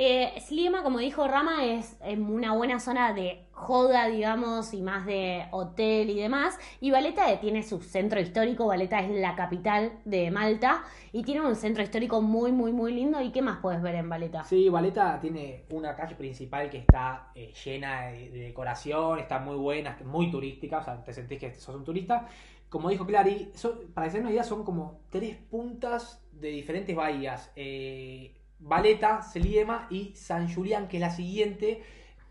Eh, 0.00 0.32
Sliema, 0.40 0.84
como 0.84 1.00
dijo 1.00 1.26
Rama, 1.26 1.64
es 1.64 1.96
em, 2.02 2.30
una 2.30 2.52
buena 2.52 2.78
zona 2.78 3.12
de 3.12 3.46
joda, 3.50 4.06
digamos, 4.06 4.72
y 4.72 4.80
más 4.80 5.04
de 5.06 5.46
hotel 5.50 6.08
y 6.10 6.20
demás. 6.20 6.56
Y 6.80 6.92
Valeta 6.92 7.40
tiene 7.40 7.64
su 7.64 7.80
centro 7.80 8.20
histórico. 8.20 8.68
Valeta 8.68 9.00
es 9.00 9.10
la 9.10 9.34
capital 9.34 9.98
de 10.04 10.30
Malta 10.30 10.84
y 11.10 11.24
tiene 11.24 11.40
un 11.44 11.56
centro 11.56 11.82
histórico 11.82 12.22
muy, 12.22 12.52
muy, 12.52 12.70
muy 12.70 12.92
lindo. 12.94 13.20
¿Y 13.20 13.32
qué 13.32 13.42
más 13.42 13.58
puedes 13.58 13.82
ver 13.82 13.96
en 13.96 14.08
Valeta? 14.08 14.44
Sí, 14.44 14.68
Valeta 14.68 15.18
tiene 15.18 15.64
una 15.70 15.96
calle 15.96 16.14
principal 16.14 16.70
que 16.70 16.78
está 16.78 17.32
eh, 17.34 17.52
llena 17.64 18.02
de, 18.06 18.30
de 18.30 18.38
decoración, 18.38 19.18
está 19.18 19.40
muy 19.40 19.56
buena, 19.56 19.98
muy 20.04 20.30
turística, 20.30 20.78
o 20.78 20.84
sea, 20.84 21.02
te 21.02 21.12
sentís 21.12 21.40
que 21.40 21.52
sos 21.56 21.74
un 21.74 21.82
turista. 21.82 22.28
Como 22.68 22.88
dijo 22.88 23.04
Clary, 23.04 23.50
para 23.94 24.06
hacer 24.06 24.20
una 24.20 24.30
idea, 24.30 24.44
son 24.44 24.62
como 24.62 25.00
tres 25.10 25.36
puntas 25.38 26.22
de 26.30 26.50
diferentes 26.50 26.94
bahías. 26.94 27.50
Eh, 27.56 28.36
Valeta, 28.60 29.22
Seliema 29.22 29.86
y 29.90 30.12
San 30.14 30.52
Julián, 30.52 30.88
que 30.88 30.96
es 30.96 31.00
la 31.00 31.10
siguiente. 31.10 31.82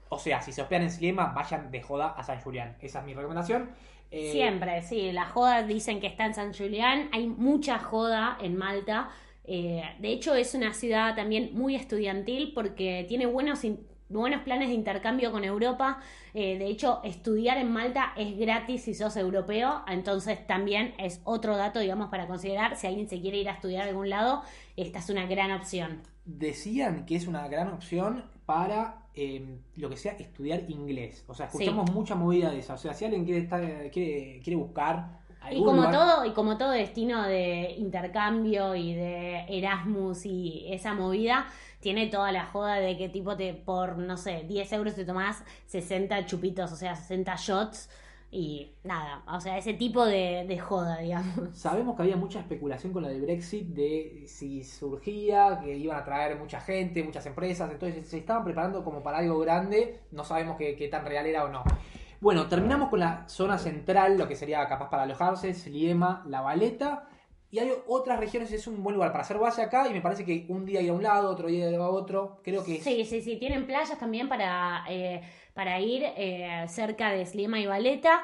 O 0.10 0.20
sea, 0.20 0.42
si 0.42 0.52
se 0.52 0.62
hospedan 0.62 0.84
en 0.84 0.92
Seliema, 0.92 1.34
vayan 1.36 1.72
de 1.72 1.82
joda 1.82 2.10
a 2.10 2.24
San 2.24 2.40
Julián. 2.42 2.78
Esa 2.82 3.00
es 3.00 3.06
mi 3.06 3.14
recomendación. 3.14 3.72
Eh, 4.12 4.32
Siempre, 4.32 4.82
sí. 4.82 5.12
La 5.12 5.26
joda 5.26 5.64
dicen 5.64 6.00
que 6.00 6.08
está 6.08 6.26
en 6.26 6.34
San 6.34 6.54
Julián. 6.54 7.10
Hay 7.12 7.28
mucha 7.28 7.80
joda 7.80 8.38
en 8.42 8.56
Malta. 8.58 9.10
Eh, 9.44 9.84
de 10.00 10.10
hecho, 10.10 10.36
es 10.36 10.54
una 10.54 10.74
ciudad 10.74 11.16
también 11.16 11.52
muy 11.54 11.76
estudiantil 11.76 12.52
porque 12.54 13.06
tiene 13.08 13.26
buenos, 13.26 13.62
buenos 14.10 14.42
planes 14.44 14.70
de 14.70 14.76
intercambio 14.76 15.32
con 15.32 15.44
Europa. 15.44 16.00
Eh, 16.34 16.58
de 16.58 16.68
hecho, 16.68 17.02
estudiar 17.04 17.58
en 17.58 17.72
Malta 17.72 18.14
es 18.16 18.38
gratis 18.38 18.84
si 18.84 18.94
sos 18.94 19.18
europeo. 19.18 19.84
Entonces, 19.88 20.46
también 20.48 20.94
es 20.98 21.22
otro 21.26 21.58
dato, 21.58 21.80
digamos, 21.80 22.10
para 22.10 22.28
considerar. 22.28 22.78
Si 22.78 22.88
alguien 22.88 23.10
se 23.10 23.20
quiere 23.20 23.38
ir 23.38 23.50
a 23.50 23.54
estudiar 23.54 23.84
a 23.84 23.90
algún 23.90 24.10
lado, 24.10 24.44
esta 24.78 25.00
es 25.00 25.10
una 25.10 25.26
gran 25.26 25.52
opción. 25.52 26.02
Decían 26.28 27.06
que 27.06 27.16
es 27.16 27.26
una 27.28 27.48
gran 27.48 27.70
opción 27.70 28.26
para 28.46 29.04
eh, 29.16 29.58
lo 29.76 29.90
que 29.90 29.98
sea 29.98 30.12
estudiar 30.14 30.70
inglés. 30.70 31.24
O 31.28 31.34
sea, 31.34 31.48
escuchamos 31.48 31.92
mucha 31.92 32.16
movida 32.16 32.52
de 32.52 32.60
esa. 32.60 32.76
O 32.76 32.78
sea, 32.78 32.94
si 32.94 33.06
alguien 33.06 33.26
quiere, 33.26 33.42
estar, 33.42 33.62
quiere, 33.92 34.40
quiere 34.44 34.56
buscar 34.58 35.20
algún 35.42 35.62
Y 35.62 35.66
como 35.66 35.78
lugar- 35.84 35.92
todo, 35.94 36.26
y 36.26 36.32
como 36.34 36.58
todo 36.58 36.72
destino 36.72 37.24
de 37.24 37.74
intercambio 37.78 38.76
y 38.76 38.94
de 38.94 39.46
Erasmus 39.50 40.26
y 40.26 40.66
esa 40.72 40.94
movida, 40.94 41.48
tiene 41.80 42.08
toda 42.08 42.32
la 42.32 42.46
joda 42.46 42.76
de 42.76 42.98
que 42.98 43.10
tipo 43.10 43.36
te 43.38 43.54
por, 43.54 43.98
no 43.98 44.18
sé, 44.18 44.44
10 44.48 44.72
euros 44.74 44.96
te 44.96 45.06
tomás 45.06 45.44
60 45.68 46.26
chupitos, 46.26 46.72
o 46.72 46.76
sea, 46.76 46.96
60 46.96 47.36
shots 47.38 47.90
y 48.30 48.74
nada, 48.84 49.24
o 49.28 49.40
sea, 49.40 49.58
ese 49.58 49.74
tipo 49.74 50.06
de, 50.06 50.46
de 50.48 50.60
joda, 50.60 50.98
digamos. 50.98 51.58
Sabemos 51.58 51.96
que 51.96 52.04
había 52.04 52.18
mucha 52.18 52.40
especulación 52.40 52.92
con 52.92 53.04
lo 53.04 53.10
del 53.10 53.22
Brexit, 53.22 53.68
de 53.68 54.24
si 54.28 54.64
surgía, 54.64 55.60
que 55.64 55.78
iban 55.78 55.98
a 55.98 56.04
traer 56.04 56.38
mucha 56.38 56.60
gente, 56.60 57.04
muchas 57.04 57.26
empresas, 57.26 57.72
entonces 57.72 58.08
se 58.08 58.18
estaban 58.18 58.44
preparando 58.44 58.84
como 58.84 59.02
para 59.02 59.20
algo 59.20 59.40
grande, 59.40 60.02
no 60.12 60.24
sabemos 60.24 60.58
qué, 60.58 60.76
qué 60.76 60.88
tan 60.90 61.06
real 61.06 61.26
era 61.26 61.46
o 61.46 61.50
no. 61.50 61.64
Bueno, 62.20 62.48
terminamos 62.48 62.90
con 62.90 63.00
la 63.00 63.30
zona 63.30 63.58
central, 63.60 64.18
lo 64.18 64.28
que 64.28 64.36
sería 64.36 64.68
capaz 64.68 64.90
para 64.90 65.04
alojarse, 65.04 65.54
Sliema, 65.54 66.24
La 66.28 66.42
Valeta, 66.42 67.07
y 67.50 67.60
hay 67.60 67.72
otras 67.88 68.20
regiones, 68.20 68.52
es 68.52 68.68
un 68.68 68.84
buen 68.84 68.96
lugar 68.96 69.12
para 69.12 69.24
hacer 69.24 69.38
base 69.38 69.62
acá, 69.62 69.88
y 69.88 69.94
me 69.94 70.02
parece 70.02 70.26
que 70.26 70.46
un 70.50 70.66
día 70.66 70.82
ir 70.82 70.90
a 70.90 70.94
un 70.94 71.04
lado, 71.04 71.30
otro 71.30 71.48
día 71.48 71.70
ir 71.70 71.76
a 71.76 71.90
otro, 71.90 72.42
creo 72.44 72.64
que 72.64 72.82
Sí, 72.82 73.06
sí, 73.06 73.22
sí, 73.22 73.38
tienen 73.38 73.66
playas 73.66 73.98
también 73.98 74.28
para, 74.28 74.84
eh, 74.90 75.22
para 75.54 75.80
ir 75.80 76.04
eh, 76.04 76.66
cerca 76.68 77.12
de 77.12 77.26
Slima 77.26 77.60
y 77.60 77.66
Valeta. 77.66 78.24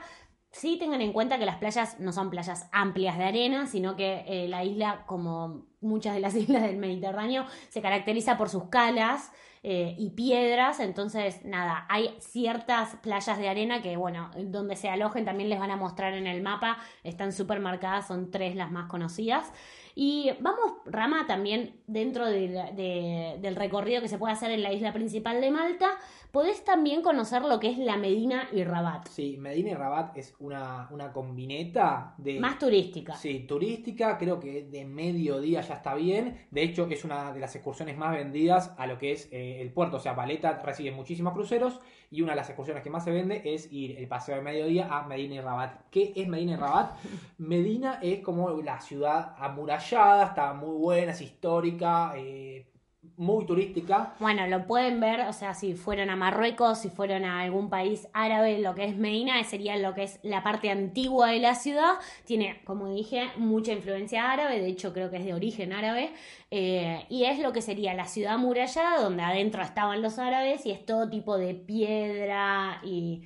Sí, 0.51 0.77
tengan 0.77 1.01
en 1.01 1.13
cuenta 1.13 1.39
que 1.39 1.45
las 1.45 1.55
playas 1.55 1.99
no 1.99 2.11
son 2.11 2.29
playas 2.29 2.67
amplias 2.71 3.17
de 3.17 3.23
arena, 3.23 3.65
sino 3.65 3.95
que 3.95 4.23
eh, 4.27 4.47
la 4.47 4.63
isla, 4.63 5.03
como 5.07 5.67
muchas 5.79 6.13
de 6.13 6.19
las 6.19 6.35
islas 6.35 6.63
del 6.63 6.77
Mediterráneo, 6.77 7.45
se 7.69 7.81
caracteriza 7.81 8.37
por 8.37 8.49
sus 8.49 8.65
calas 8.65 9.31
eh, 9.63 9.95
y 9.97 10.11
piedras. 10.11 10.79
Entonces, 10.79 11.43
nada, 11.45 11.85
hay 11.89 12.15
ciertas 12.19 12.95
playas 12.97 13.37
de 13.37 13.49
arena 13.49 13.81
que, 13.81 13.97
bueno, 13.97 14.29
donde 14.37 14.75
se 14.75 14.89
alojen 14.89 15.25
también 15.25 15.49
les 15.49 15.59
van 15.59 15.71
a 15.71 15.75
mostrar 15.77 16.13
en 16.13 16.27
el 16.27 16.41
mapa. 16.41 16.77
Están 17.03 17.31
súper 17.31 17.59
marcadas, 17.59 18.07
son 18.07 18.29
tres 18.29 18.55
las 18.55 18.71
más 18.71 18.87
conocidas. 18.87 19.51
Y 19.95 20.31
vamos, 20.39 20.73
Rama, 20.85 21.27
también 21.27 21.75
dentro 21.85 22.25
de 22.25 22.47
la- 22.49 22.71
de- 22.71 23.37
del 23.39 23.55
recorrido 23.55 24.01
que 24.01 24.07
se 24.07 24.17
puede 24.17 24.33
hacer 24.33 24.49
en 24.49 24.63
la 24.63 24.73
isla 24.73 24.91
principal 24.91 25.39
de 25.39 25.51
Malta, 25.51 25.87
podés 26.31 26.65
también 26.65 27.03
conocer 27.03 27.43
lo 27.43 27.59
que 27.59 27.69
es 27.69 27.77
la 27.77 27.95
Medina 27.95 28.47
y 28.51 28.63
Rabat. 28.63 29.07
Sí, 29.09 29.37
Medina 29.37 29.69
y 29.69 29.73
Rabat 29.75 30.17
es 30.17 30.33
una, 30.39 30.87
una 30.89 31.11
combineta 31.13 32.15
de... 32.17 32.39
Más 32.39 32.57
turística. 32.57 33.13
Sí, 33.15 33.41
turística, 33.47 34.17
creo 34.17 34.39
que 34.39 34.63
de 34.63 34.83
mediodía 34.83 35.61
ya 35.61 35.75
está 35.75 35.93
bien. 35.93 36.47
De 36.49 36.63
hecho, 36.63 36.87
es 36.89 37.05
una 37.05 37.31
de 37.31 37.39
las 37.39 37.55
excursiones 37.55 37.95
más 37.95 38.13
vendidas 38.13 38.73
a 38.79 38.87
lo 38.87 38.97
que 38.97 39.11
es 39.11 39.29
eh, 39.31 39.52
el 39.61 39.71
puerto. 39.71 39.97
O 39.97 39.99
sea, 39.99 40.13
Valeta 40.13 40.61
recibe 40.63 40.91
muchísimos 40.91 41.33
cruceros 41.33 41.79
y 42.11 42.21
una 42.21 42.33
de 42.33 42.37
las 42.37 42.49
excursiones 42.49 42.83
que 42.83 42.89
más 42.89 43.03
se 43.03 43.11
vende 43.11 43.41
es 43.45 43.71
ir 43.71 43.97
el 43.97 44.07
paseo 44.07 44.35
de 44.35 44.41
mediodía 44.41 44.87
a 44.89 45.07
Medina 45.07 45.35
y 45.35 45.41
Rabat. 45.41 45.81
¿Qué 45.89 46.13
es 46.15 46.27
Medina 46.27 46.53
y 46.53 46.55
Rabat? 46.55 46.91
Medina 47.37 47.99
es 48.01 48.19
como 48.19 48.49
la 48.61 48.79
ciudad 48.79 49.35
amurallada, 49.37 50.25
está 50.25 50.53
muy 50.53 50.77
buena, 50.77 51.11
es 51.11 51.21
histórica, 51.21 52.13
eh, 52.15 52.67
muy 53.15 53.45
turística. 53.45 54.15
Bueno, 54.19 54.47
lo 54.47 54.65
pueden 54.65 54.99
ver, 54.99 55.21
o 55.21 55.33
sea, 55.33 55.53
si 55.53 55.75
fueron 55.75 56.09
a 56.09 56.15
Marruecos, 56.15 56.79
si 56.79 56.89
fueron 56.89 57.25
a 57.25 57.41
algún 57.41 57.69
país 57.69 58.07
árabe, 58.13 58.59
lo 58.59 58.73
que 58.73 58.85
es 58.85 58.97
Medina 58.97 59.43
sería 59.43 59.77
lo 59.77 59.93
que 59.93 60.03
es 60.03 60.19
la 60.23 60.41
parte 60.43 60.71
antigua 60.71 61.29
de 61.29 61.39
la 61.39 61.53
ciudad. 61.55 61.93
Tiene, 62.25 62.61
como 62.63 62.89
dije, 62.89 63.29
mucha 63.37 63.71
influencia 63.71 64.31
árabe, 64.31 64.59
de 64.59 64.67
hecho 64.67 64.93
creo 64.93 65.11
que 65.11 65.17
es 65.17 65.25
de 65.25 65.33
origen 65.33 65.73
árabe, 65.73 66.11
eh, 66.49 67.05
y 67.09 67.25
es 67.25 67.39
lo 67.39 67.53
que 67.53 67.61
sería 67.61 67.93
la 67.93 68.05
ciudad 68.05 68.33
amurallada, 68.33 68.99
donde 69.01 69.21
adentro 69.23 69.61
estaban 69.61 70.01
los 70.01 70.17
árabes 70.17 70.65
y 70.65 70.71
es 70.71 70.85
todo 70.85 71.09
tipo 71.09 71.37
de 71.37 71.53
piedra 71.53 72.79
y... 72.83 73.23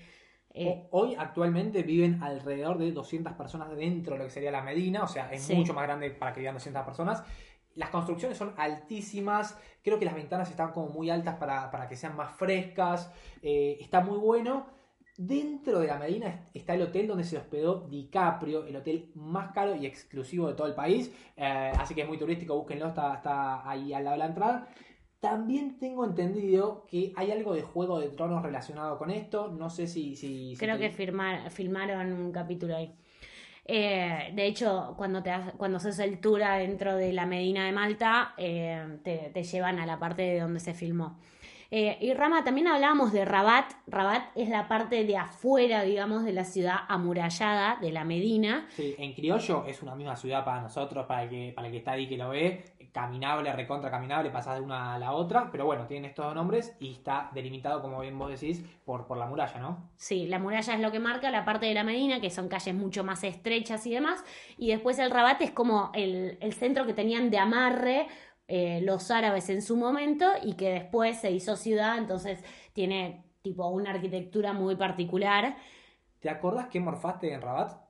eh, 0.53 0.87
Hoy 0.91 1.15
actualmente 1.17 1.83
viven 1.83 2.21
alrededor 2.23 2.77
de 2.77 2.91
200 2.91 3.33
personas 3.33 3.69
dentro 3.75 4.13
de 4.13 4.19
lo 4.19 4.25
que 4.25 4.31
sería 4.31 4.51
la 4.51 4.63
Medina, 4.63 5.03
o 5.03 5.07
sea, 5.07 5.31
es 5.31 5.43
Sí. 5.43 5.55
mucho 5.55 5.73
más 5.73 5.83
grande 5.83 6.09
para 6.11 6.33
que 6.33 6.41
vivan 6.41 6.55
200 6.55 6.83
personas. 6.83 7.23
Las 7.77 7.89
construcciones 7.91 8.37
son 8.37 8.53
altísimas, 8.57 9.57
creo 9.83 9.99
que 9.99 10.05
las 10.05 10.15
ventanas 10.15 10.49
están 10.49 10.71
como 10.71 10.89
muy 10.89 11.09
altas 11.11 11.35
para, 11.35 11.69
para 11.69 11.87
que 11.87 11.95
sean 11.95 12.15
más 12.15 12.31
frescas, 12.35 13.11
eh, 13.41 13.77
está 13.79 14.01
muy 14.01 14.17
bueno. 14.17 14.65
Dentro 15.15 15.79
de 15.79 15.87
la 15.87 15.97
Medina 15.97 16.27
est- 16.27 16.55
está 16.55 16.73
el 16.75 16.81
hotel 16.83 17.07
donde 17.07 17.23
se 17.23 17.37
hospedó 17.37 17.87
DiCaprio, 17.87 18.65
el 18.65 18.75
hotel 18.75 19.11
más 19.15 19.51
caro 19.51 19.75
y 19.75 19.85
exclusivo 19.85 20.47
de 20.47 20.53
todo 20.55 20.67
el 20.67 20.75
país, 20.75 21.11
eh, 21.35 21.71
así 21.79 21.95
que 21.95 22.01
es 22.01 22.07
muy 22.07 22.17
turístico, 22.19 22.55
búsquenlo, 22.55 22.87
está, 22.87 23.15
está 23.15 23.67
ahí 23.67 23.93
al 23.93 24.03
lado 24.03 24.13
de 24.15 24.19
la 24.19 24.25
entrada. 24.27 24.67
También 25.19 25.79
tengo 25.79 26.05
entendido 26.05 26.85
que 26.87 27.13
hay 27.15 27.31
algo 27.31 27.53
de 27.55 27.63
Juego 27.63 27.99
de 27.99 28.09
Tronos 28.09 28.43
relacionado 28.43 28.99
con 28.99 29.09
esto. 29.09 29.47
No 29.49 29.69
sé 29.71 29.87
si. 29.87 30.15
si- 30.15 30.55
si 30.55 30.57
Creo 30.57 30.75
te- 30.77 30.81
que 30.81 30.91
firmar, 30.91 31.49
filmaron 31.49 32.13
un 32.13 32.31
capítulo 32.31 32.75
ahí. 32.75 32.95
Eh, 33.67 34.31
de 34.33 34.45
hecho, 34.45 34.93
cuando 34.97 35.21
te 35.21 35.31
cuando 35.57 35.77
haces 35.77 35.99
el 35.99 36.19
tour 36.19 36.39
dentro 36.39 36.95
de 36.95 37.11
la 37.11 37.25
Medina 37.25 37.65
de 37.65 37.73
Malta, 37.73 38.33
eh, 38.37 38.99
te, 39.03 39.29
te 39.33 39.43
llevan 39.43 39.79
a 39.79 39.85
la 39.85 39.99
parte 39.99 40.21
de 40.21 40.39
donde 40.39 40.59
se 40.59 40.73
filmó. 40.73 41.17
Eh, 41.69 41.97
y 41.99 42.13
Rama, 42.13 42.43
también 42.43 42.67
hablábamos 42.67 43.11
de 43.11 43.25
Rabat. 43.25 43.73
Rabat 43.87 44.23
es 44.35 44.47
la 44.49 44.67
parte 44.67 45.03
de 45.03 45.17
afuera, 45.17 45.83
digamos, 45.83 46.23
de 46.23 46.31
la 46.31 46.45
ciudad 46.45 46.77
amurallada 46.87 47.77
de 47.81 47.91
la 47.91 48.05
Medina. 48.05 48.67
Sí, 48.69 48.95
en 48.97 49.13
criollo 49.13 49.65
es 49.65 49.81
una 49.81 49.95
misma 49.95 50.15
ciudad 50.15 50.45
para 50.45 50.61
nosotros, 50.61 51.05
para 51.05 51.23
el 51.23 51.29
que, 51.29 51.53
para 51.53 51.67
el 51.67 51.73
que 51.73 51.79
está 51.79 51.91
ahí 51.91 52.07
que 52.07 52.17
lo 52.17 52.29
ve. 52.29 52.63
Caminable, 52.97 53.53
recontra 53.53 53.91
caminable, 53.91 54.31
pasás 54.31 54.55
de 54.55 54.61
una 54.61 54.95
a 54.95 54.97
la 54.97 55.11
otra. 55.11 55.49
Pero 55.51 55.67
bueno, 55.67 55.85
tienen 55.85 56.09
estos 56.09 56.25
dos 56.25 56.33
nombres 56.33 56.75
y 56.79 56.93
está 56.93 57.29
delimitado, 57.31 57.79
como 57.79 57.99
bien 57.99 58.17
vos 58.17 58.31
decís, 58.31 58.65
por, 58.85 59.05
por 59.05 59.19
la 59.19 59.27
muralla, 59.27 59.59
¿no? 59.59 59.91
Sí, 59.97 60.25
la 60.25 60.39
muralla 60.39 60.73
es 60.73 60.79
lo 60.79 60.91
que 60.91 60.99
marca 60.99 61.29
la 61.29 61.45
parte 61.45 61.67
de 61.67 61.75
la 61.75 61.83
Medina, 61.83 62.19
que 62.19 62.31
son 62.31 62.47
calles 62.47 62.73
mucho 62.73 63.03
más 63.03 63.23
estrechas 63.23 63.85
y 63.85 63.91
demás. 63.91 64.25
Y 64.57 64.69
después 64.69 64.97
el 64.97 65.11
Rabat 65.11 65.39
es 65.43 65.51
como 65.51 65.91
el, 65.93 66.39
el 66.41 66.53
centro 66.53 66.87
que 66.87 66.95
tenían 66.95 67.29
de 67.29 67.37
amarre 67.37 68.07
eh, 68.47 68.81
los 68.81 69.11
árabes 69.11 69.49
en 69.51 69.61
su 69.61 69.77
momento 69.77 70.25
y 70.41 70.53
que 70.53 70.69
después 70.69 71.19
se 71.19 71.29
hizo 71.29 71.55
ciudad, 71.55 71.99
entonces 71.99 72.43
tiene 72.73 73.25
tipo 73.43 73.67
una 73.67 73.91
arquitectura 73.91 74.53
muy 74.53 74.75
particular. 74.75 75.55
¿Te 76.19 76.31
acordás 76.31 76.67
qué 76.69 76.79
morfaste 76.79 77.31
en 77.31 77.41
Rabat? 77.43 77.86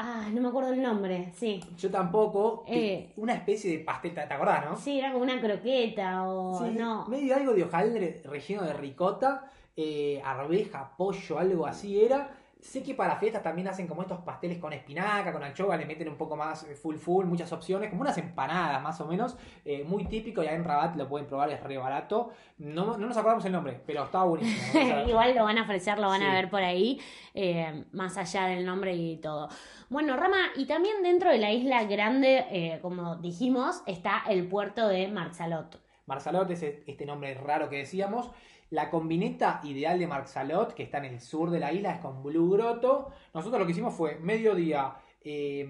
Ah, 0.00 0.28
no 0.32 0.40
me 0.40 0.48
acuerdo 0.48 0.72
el 0.72 0.80
nombre, 0.80 1.32
sí. 1.34 1.60
Yo 1.76 1.90
tampoco. 1.90 2.62
Eh. 2.68 3.12
Una 3.16 3.34
especie 3.34 3.76
de 3.78 3.84
pastel, 3.84 4.14
¿te 4.14 4.20
acordás, 4.20 4.64
no? 4.64 4.76
Sí, 4.76 4.98
era 5.00 5.10
como 5.12 5.24
una 5.24 5.40
croqueta 5.40 6.22
o 6.22 6.56
Sí, 6.56 6.74
no. 6.78 7.04
medio 7.08 7.34
algo 7.34 7.52
de 7.52 7.64
hojaldre 7.64 8.22
relleno 8.24 8.62
de 8.62 8.74
ricota, 8.74 9.50
eh, 9.76 10.22
arveja, 10.24 10.92
pollo, 10.96 11.38
algo 11.38 11.66
así 11.66 12.00
era. 12.00 12.30
Sé 12.60 12.82
que 12.82 12.94
para 12.94 13.16
fiestas 13.16 13.42
también 13.42 13.68
hacen 13.68 13.86
como 13.86 14.02
estos 14.02 14.18
pasteles 14.18 14.58
con 14.58 14.72
espinaca, 14.72 15.32
con 15.32 15.44
anchoa, 15.44 15.76
le 15.76 15.86
meten 15.86 16.08
un 16.08 16.16
poco 16.16 16.34
más 16.34 16.64
eh, 16.64 16.74
full 16.74 16.96
full, 16.96 17.24
muchas 17.24 17.52
opciones, 17.52 17.88
como 17.88 18.02
unas 18.02 18.18
empanadas 18.18 18.82
más 18.82 19.00
o 19.00 19.06
menos, 19.06 19.36
eh, 19.64 19.84
muy 19.84 20.06
típico, 20.06 20.42
ya 20.42 20.52
en 20.54 20.64
Rabat 20.64 20.96
lo 20.96 21.08
pueden 21.08 21.28
probar, 21.28 21.50
es 21.50 21.62
re 21.62 21.78
barato. 21.78 22.30
No, 22.58 22.96
no 22.96 23.06
nos 23.06 23.16
acordamos 23.16 23.44
el 23.44 23.52
nombre, 23.52 23.80
pero 23.86 24.02
estaba 24.02 24.24
buenísimo. 24.24 24.72
Igual 25.08 25.36
lo 25.36 25.44
van 25.44 25.58
a 25.58 25.62
ofrecer, 25.62 25.98
lo 26.00 26.08
van 26.08 26.20
Sí. 26.20 26.26
a 26.26 26.32
ver 26.32 26.50
por 26.50 26.62
ahí, 26.64 27.00
eh, 27.32 27.84
más 27.92 28.16
allá 28.16 28.46
del 28.46 28.66
nombre 28.66 28.92
y 28.92 29.18
todo. 29.18 29.48
Bueno, 29.88 30.16
Rama, 30.16 30.38
y 30.56 30.66
también 30.66 31.00
dentro 31.04 31.30
de 31.30 31.38
la 31.38 31.52
isla 31.52 31.84
grande, 31.84 32.44
eh, 32.50 32.80
como 32.82 33.16
dijimos, 33.16 33.82
está 33.86 34.24
el 34.28 34.48
puerto 34.48 34.88
de 34.88 35.06
Marsalot. 35.06 35.80
Marsalot 36.06 36.50
es 36.50 36.62
este 36.64 37.06
nombre 37.06 37.34
raro 37.34 37.68
que 37.68 37.76
decíamos. 37.76 38.30
La 38.70 38.90
combineta 38.90 39.60
ideal 39.64 39.98
de 39.98 40.06
Marsalot, 40.06 40.74
que 40.74 40.82
está 40.82 40.98
en 40.98 41.06
el 41.06 41.20
sur 41.20 41.50
de 41.50 41.58
la 41.60 41.72
isla, 41.72 41.94
es 41.94 42.00
con 42.00 42.22
Blue 42.22 42.50
Grotto. 42.50 43.08
Nosotros 43.32 43.58
lo 43.58 43.64
que 43.66 43.72
hicimos 43.72 43.94
fue 43.94 44.18
mediodía 44.20 44.94
eh, 45.22 45.66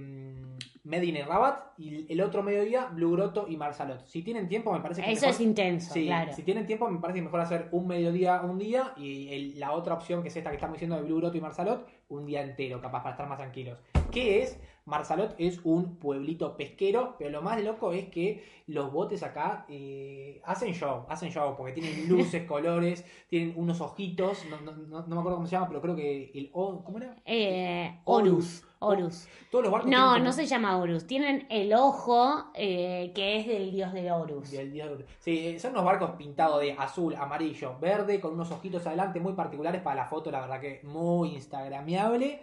Medina 0.84 1.18
y 1.18 1.22
Rabat 1.22 1.78
y 1.78 2.10
el 2.12 2.20
otro 2.22 2.42
mediodía 2.42 2.86
Blue 2.86 3.12
Grotto 3.12 3.46
y 3.48 3.56
Marsalot. 3.56 4.04
Si 4.06 4.22
tienen 4.22 4.48
tiempo, 4.48 4.72
me 4.72 4.80
parece 4.80 5.02
que 5.02 5.10
Eso 5.12 5.22
mejor- 5.26 5.34
es 5.34 5.40
intenso, 5.40 5.94
Sí, 5.94 6.06
claro. 6.06 6.32
si 6.32 6.42
tienen 6.42 6.66
tiempo, 6.66 6.88
me 6.88 6.98
parece 6.98 7.20
mejor 7.22 7.40
hacer 7.40 7.68
un 7.72 7.86
mediodía 7.86 8.40
un 8.42 8.58
día 8.58 8.92
y 8.96 9.28
el- 9.32 9.60
la 9.60 9.72
otra 9.72 9.94
opción, 9.94 10.22
que 10.22 10.28
es 10.28 10.36
esta 10.36 10.50
que 10.50 10.56
estamos 10.56 10.74
diciendo 10.74 10.96
de 10.96 11.02
Blue 11.02 11.16
Grotto 11.18 11.36
y 11.36 11.40
Marsalot, 11.40 11.86
un 12.08 12.26
día 12.26 12.42
entero, 12.42 12.80
capaz 12.80 13.02
para 13.02 13.12
estar 13.12 13.28
más 13.28 13.38
tranquilos. 13.38 13.78
¿Qué 14.10 14.42
es? 14.42 14.58
Marsalot 14.88 15.34
es 15.38 15.60
un 15.64 15.96
pueblito 15.96 16.56
pesquero, 16.56 17.14
pero 17.18 17.30
lo 17.30 17.42
más 17.42 17.62
loco 17.62 17.92
es 17.92 18.08
que 18.08 18.44
los 18.66 18.92
botes 18.92 19.22
acá 19.22 19.64
eh, 19.68 20.40
hacen 20.44 20.74
show, 20.74 21.04
hacen 21.08 21.30
show, 21.30 21.54
porque 21.56 21.72
tienen 21.72 22.08
luces, 22.08 22.44
colores, 22.46 23.04
tienen 23.28 23.54
unos 23.56 23.80
ojitos, 23.80 24.44
no, 24.50 24.60
no, 24.60 24.72
no- 24.72 25.02
no 25.06 25.14
me 25.14 25.20
acuerdo 25.20 25.36
cómo 25.36 25.46
se 25.46 25.52
llama, 25.52 25.68
pero 25.68 25.80
creo 25.80 25.94
que 25.96 26.30
el... 26.34 26.50
O- 26.52 26.82
¿Cómo 26.84 26.98
era? 26.98 27.14
Eh, 27.24 28.00
Horus. 28.04 28.34
Horus. 28.34 28.64
Horus. 28.80 29.28
Todos 29.50 29.64
los 29.64 29.72
barcos 29.72 29.88
tienen 29.90 30.04
No, 30.06 30.12
como- 30.12 30.24
no 30.24 30.32
se 30.32 30.46
llama 30.46 30.76
Horus. 30.78 31.06
Tienen 31.06 31.46
el 31.50 31.72
ojo 31.74 32.44
eh, 32.54 33.10
que 33.14 33.38
es 33.38 33.46
del 33.46 33.72
dios 33.72 33.92
de 33.92 34.12
Horus. 34.12 34.50
Del 34.52 34.72
dios 34.72 34.98
de- 34.98 35.04
Sí, 35.18 35.48
eh, 35.48 35.58
son 35.58 35.72
unos 35.72 35.84
barcos 35.84 36.10
pintados 36.12 36.60
de 36.60 36.72
azul, 36.72 37.14
amarillo, 37.16 37.76
verde, 37.80 38.20
con 38.20 38.34
unos 38.34 38.50
ojitos 38.52 38.86
adelante 38.86 39.18
muy 39.20 39.32
particulares 39.32 39.80
para 39.82 39.96
la 39.96 40.04
foto, 40.06 40.30
la 40.30 40.40
verdad 40.42 40.60
que 40.60 40.80
muy 40.84 41.30
instagramiable. 41.34 42.40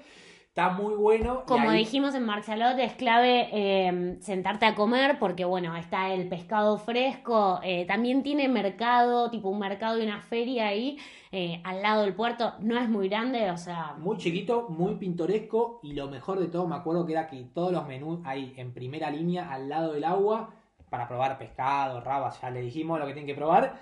Está 0.56 0.70
muy 0.70 0.96
bueno. 0.96 1.44
Como 1.46 1.70
ahí- 1.70 1.80
dijimos 1.80 2.16
en 2.16 2.24
Marcialot, 2.26 2.80
es 2.80 2.94
clave 2.94 3.50
eh, 3.52 4.16
sentarte 4.22 4.66
a 4.66 4.74
comer 4.74 5.20
porque, 5.20 5.44
bueno, 5.44 5.76
está 5.76 6.14
el 6.14 6.30
pescado 6.30 6.78
fresco. 6.78 7.60
eh, 7.62 7.84
también 7.86 8.24
tiene 8.24 8.48
mercado, 8.48 9.30
tipo 9.30 9.50
un 9.50 9.60
mercado 9.60 10.00
y 10.00 10.06
una 10.06 10.22
feria 10.22 10.68
ahí 10.68 10.98
eh, 11.34 11.60
al 11.66 11.82
lado 11.82 12.04
del 12.04 12.14
puerto. 12.14 12.54
No 12.62 12.80
es 12.80 12.88
muy 12.88 13.10
grande, 13.10 13.52
o 13.52 13.58
sea, 13.58 13.96
Muy 13.98 14.16
chiquito, 14.16 14.68
muy 14.70 14.96
pintoresco 14.96 15.82
y 15.84 15.92
lo 15.92 16.08
mejor 16.08 16.40
de 16.40 16.48
todo 16.48 16.66
me 16.68 16.78
acuerdo 16.78 17.06
que 17.06 17.12
era 17.12 17.28
que 17.28 17.44
todos 17.54 17.74
los 17.74 17.86
menús 17.86 18.22
ahí 18.24 18.54
en 18.56 18.72
primera 18.74 19.12
línea 19.12 19.52
al 19.52 19.68
lado 19.68 19.92
del 19.92 20.06
agua 20.06 20.52
para 20.90 21.06
probar 21.10 21.38
pescado, 21.38 22.00
rabas, 22.00 22.40
ya 22.40 22.50
le 22.50 22.62
dijimos 22.62 22.98
lo 22.98 23.06
que 23.06 23.12
tienen 23.12 23.28
que 23.28 23.36
probar. 23.36 23.76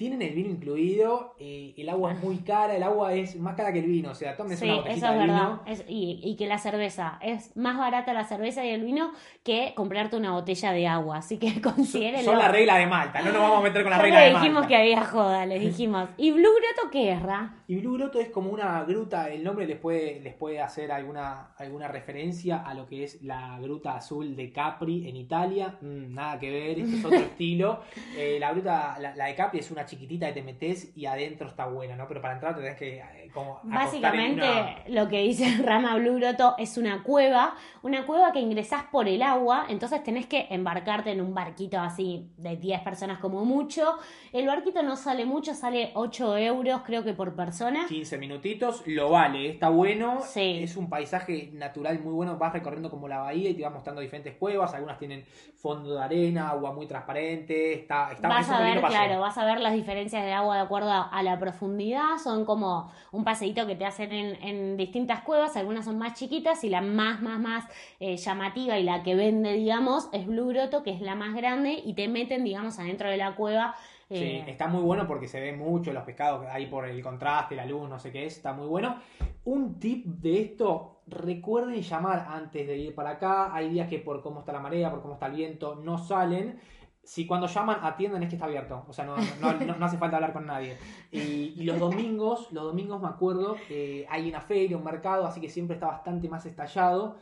Tienen 0.00 0.22
el 0.22 0.30
vino 0.34 0.48
incluido, 0.48 1.34
eh, 1.38 1.74
el 1.76 1.86
agua 1.90 2.14
es 2.14 2.22
muy 2.24 2.38
cara, 2.38 2.74
el 2.74 2.82
agua 2.82 3.12
es 3.12 3.36
más 3.36 3.54
cara 3.54 3.70
que 3.70 3.80
el 3.80 3.84
vino, 3.84 4.12
o 4.12 4.14
sea, 4.14 4.34
tómense 4.34 4.64
sí, 4.64 4.70
una 4.70 4.80
eso 4.90 5.06
es 5.06 5.12
de 5.12 5.18
verdad. 5.18 5.26
vino. 5.26 5.62
Es- 5.66 5.84
y, 5.88 6.20
y 6.24 6.36
que 6.36 6.46
la 6.46 6.56
cerveza 6.56 7.18
es 7.20 7.54
más 7.54 7.76
barata 7.76 8.14
la 8.14 8.24
cerveza 8.24 8.64
y 8.64 8.70
el 8.70 8.82
vino 8.82 9.12
que 9.44 9.74
comprarte 9.76 10.16
una 10.16 10.32
botella 10.32 10.72
de 10.72 10.86
agua. 10.86 11.18
Así 11.18 11.36
que 11.38 11.60
considérenlo. 11.60 12.30
Son 12.30 12.38
la 12.38 12.48
regla 12.48 12.76
de 12.78 12.86
Malta, 12.86 13.20
no 13.20 13.30
nos 13.30 13.42
vamos 13.42 13.58
a 13.58 13.62
meter 13.62 13.82
con 13.82 13.90
la 13.90 13.98
regla 13.98 14.20
le 14.20 14.24
de 14.28 14.30
dijimos 14.36 14.54
Malta. 14.54 14.68
que 14.68 14.76
había 14.76 15.04
joda, 15.04 15.44
les 15.44 15.60
dijimos. 15.60 16.08
¿Y 16.16 16.30
Blue 16.30 16.48
Grotto 16.48 16.90
qué 16.90 17.12
es, 17.12 17.22
Ra? 17.22 17.56
Y 17.68 17.76
Blue 17.76 17.92
Grotto 17.98 18.20
es 18.20 18.30
como 18.30 18.48
una 18.52 18.82
gruta, 18.84 19.28
el 19.28 19.44
nombre 19.44 19.66
les 19.66 19.76
puede, 19.76 20.18
les 20.20 20.32
puede 20.32 20.62
hacer 20.62 20.90
alguna, 20.90 21.52
alguna 21.58 21.88
referencia 21.88 22.62
a 22.66 22.72
lo 22.72 22.86
que 22.86 23.04
es 23.04 23.22
la 23.22 23.58
gruta 23.60 23.96
azul 23.96 24.34
de 24.34 24.50
Capri 24.50 25.06
en 25.10 25.16
Italia. 25.16 25.76
Mm, 25.82 26.14
nada 26.14 26.38
que 26.38 26.50
ver, 26.50 26.78
esto 26.78 26.96
es 26.96 27.04
otro 27.04 27.18
estilo. 27.32 27.80
Eh, 28.16 28.38
la 28.40 28.50
gruta, 28.52 28.96
la, 28.98 29.14
la 29.14 29.26
de 29.26 29.34
Capri 29.34 29.58
es 29.60 29.70
una 29.70 29.84
chiquitita 29.90 30.28
que 30.28 30.34
te 30.34 30.42
metes 30.42 30.92
y 30.96 31.06
adentro 31.06 31.48
está 31.48 31.66
buena, 31.66 31.96
¿no? 31.96 32.06
Pero 32.08 32.20
para 32.22 32.34
entrar 32.34 32.54
te 32.54 32.62
tenés 32.62 32.78
que 32.78 32.98
eh, 32.98 33.19
como 33.32 33.60
Básicamente 33.62 34.42
una- 34.42 34.74
lo 34.88 35.08
que 35.08 35.20
dice 35.22 35.44
Rama 35.64 35.96
Blue 35.96 36.16
Grotto 36.16 36.54
es 36.58 36.76
una 36.78 37.02
cueva, 37.02 37.54
una 37.82 38.04
cueva 38.06 38.32
que 38.32 38.40
ingresás 38.40 38.84
por 38.90 39.08
el 39.08 39.22
agua, 39.22 39.66
entonces 39.68 40.02
tenés 40.02 40.26
que 40.26 40.46
embarcarte 40.50 41.10
en 41.12 41.20
un 41.20 41.34
barquito 41.34 41.78
así 41.80 42.30
de 42.36 42.56
10 42.56 42.80
personas 42.82 43.18
como 43.18 43.44
mucho. 43.44 43.96
El 44.32 44.46
barquito 44.46 44.82
no 44.82 44.96
sale 44.96 45.24
mucho, 45.24 45.54
sale 45.54 45.90
8 45.94 46.36
euros 46.36 46.82
creo 46.84 47.02
que 47.04 47.12
por 47.14 47.34
persona. 47.34 47.86
15 47.88 48.18
minutitos, 48.18 48.82
lo 48.86 49.10
vale, 49.10 49.48
está 49.50 49.68
bueno, 49.68 50.20
Sí. 50.22 50.60
es 50.62 50.76
un 50.76 50.88
paisaje 50.88 51.50
natural 51.52 52.00
muy 52.00 52.12
bueno, 52.12 52.36
vas 52.38 52.52
recorriendo 52.52 52.90
como 52.90 53.08
la 53.08 53.18
bahía 53.18 53.50
y 53.50 53.54
te 53.54 53.62
va 53.62 53.70
mostrando 53.70 54.00
diferentes 54.00 54.34
cuevas, 54.36 54.74
algunas 54.74 54.98
tienen 54.98 55.24
fondo 55.56 55.94
de 55.94 56.02
arena, 56.02 56.50
agua 56.50 56.72
muy 56.72 56.86
transparente, 56.86 57.74
está, 57.74 58.12
está 58.12 58.28
Vas 58.28 58.46
es 58.46 58.52
a 58.52 58.60
ver, 58.60 58.80
claro, 58.80 59.20
vas 59.20 59.36
a 59.38 59.44
ver 59.44 59.60
las 59.60 59.72
diferencias 59.74 60.22
de 60.24 60.32
agua 60.32 60.56
de 60.56 60.62
acuerdo 60.62 60.90
a, 60.90 61.02
a 61.08 61.22
la 61.22 61.38
profundidad. 61.38 62.16
Son 62.22 62.44
como 62.44 62.90
un 63.12 63.19
paseíto 63.24 63.66
que 63.66 63.76
te 63.76 63.84
hacen 63.84 64.12
en, 64.12 64.42
en 64.42 64.76
distintas 64.76 65.22
cuevas. 65.22 65.56
Algunas 65.56 65.84
son 65.84 65.98
más 65.98 66.14
chiquitas 66.14 66.64
y 66.64 66.68
la 66.68 66.80
más, 66.80 67.22
más, 67.22 67.38
más 67.38 67.64
eh, 67.98 68.16
llamativa 68.16 68.78
y 68.78 68.82
la 68.82 69.02
que 69.02 69.14
vende, 69.14 69.52
digamos, 69.54 70.08
es 70.12 70.26
Blue 70.26 70.48
Grotto, 70.48 70.82
que 70.82 70.90
es 70.90 71.00
la 71.00 71.14
más 71.14 71.34
grande 71.34 71.80
y 71.84 71.94
te 71.94 72.08
meten, 72.08 72.44
digamos, 72.44 72.78
adentro 72.78 73.08
de 73.08 73.16
la 73.16 73.34
cueva. 73.34 73.74
Sí, 74.08 74.16
eh, 74.16 74.44
está 74.48 74.66
muy 74.66 74.82
bueno 74.82 75.06
porque 75.06 75.28
se 75.28 75.40
ve 75.40 75.52
mucho 75.52 75.92
los 75.92 76.02
pescados 76.02 76.44
ahí 76.50 76.66
por 76.66 76.84
el 76.84 77.00
contraste, 77.00 77.54
la 77.54 77.64
luz, 77.64 77.88
no 77.88 77.98
sé 77.98 78.10
qué 78.10 78.26
es, 78.26 78.36
está 78.36 78.52
muy 78.52 78.66
bueno. 78.66 78.96
Un 79.44 79.78
tip 79.78 80.04
de 80.04 80.40
esto, 80.40 81.02
recuerden 81.06 81.80
llamar 81.80 82.26
antes 82.28 82.66
de 82.66 82.76
ir 82.76 82.94
para 82.94 83.10
acá. 83.10 83.54
Hay 83.54 83.68
días 83.68 83.88
que 83.88 84.00
por 84.00 84.20
cómo 84.20 84.40
está 84.40 84.52
la 84.52 84.58
marea, 84.58 84.90
por 84.90 85.00
cómo 85.00 85.14
está 85.14 85.26
el 85.26 85.36
viento, 85.36 85.76
no 85.76 85.96
salen. 85.96 86.58
Si 87.02 87.26
cuando 87.26 87.46
llaman 87.46 87.78
atienden 87.82 88.22
es 88.22 88.28
que 88.28 88.36
está 88.36 88.44
abierto, 88.46 88.84
o 88.86 88.92
sea, 88.92 89.04
no, 89.04 89.16
no, 89.40 89.52
no- 89.54 89.76
no 89.76 89.86
hace 89.86 89.96
falta 89.98 90.16
hablar 90.16 90.32
con 90.32 90.46
nadie. 90.46 90.76
Y, 91.10 91.54
y 91.56 91.62
los 91.64 91.78
domingos, 91.78 92.52
los 92.52 92.64
domingos 92.64 93.00
me 93.00 93.08
acuerdo, 93.08 93.56
eh, 93.70 94.06
hay 94.10 94.28
una 94.28 94.40
feria, 94.40 94.76
un 94.76 94.84
mercado, 94.84 95.26
así 95.26 95.40
que 95.40 95.48
siempre 95.48 95.74
está 95.74 95.86
bastante 95.86 96.28
más 96.28 96.44
estallado. 96.46 97.16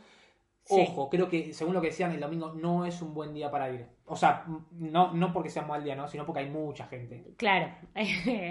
Sí. 0.65 0.75
Ojo, 0.81 1.09
creo 1.09 1.27
que 1.29 1.51
según 1.53 1.73
lo 1.73 1.81
que 1.81 1.87
decían, 1.87 2.11
el 2.11 2.19
domingo 2.19 2.53
no 2.53 2.85
es 2.85 3.01
un 3.01 3.15
buen 3.15 3.33
día 3.33 3.49
para 3.49 3.71
ir. 3.71 3.87
O 4.05 4.15
sea, 4.15 4.45
no, 4.71 5.13
no 5.13 5.33
porque 5.33 5.49
sea 5.49 5.63
un 5.63 5.69
mal 5.69 5.83
día, 5.83 5.95
¿no? 5.95 6.07
Sino 6.07 6.25
porque 6.27 6.41
hay 6.41 6.49
mucha 6.49 6.85
gente. 6.85 7.33
Claro, 7.37 7.69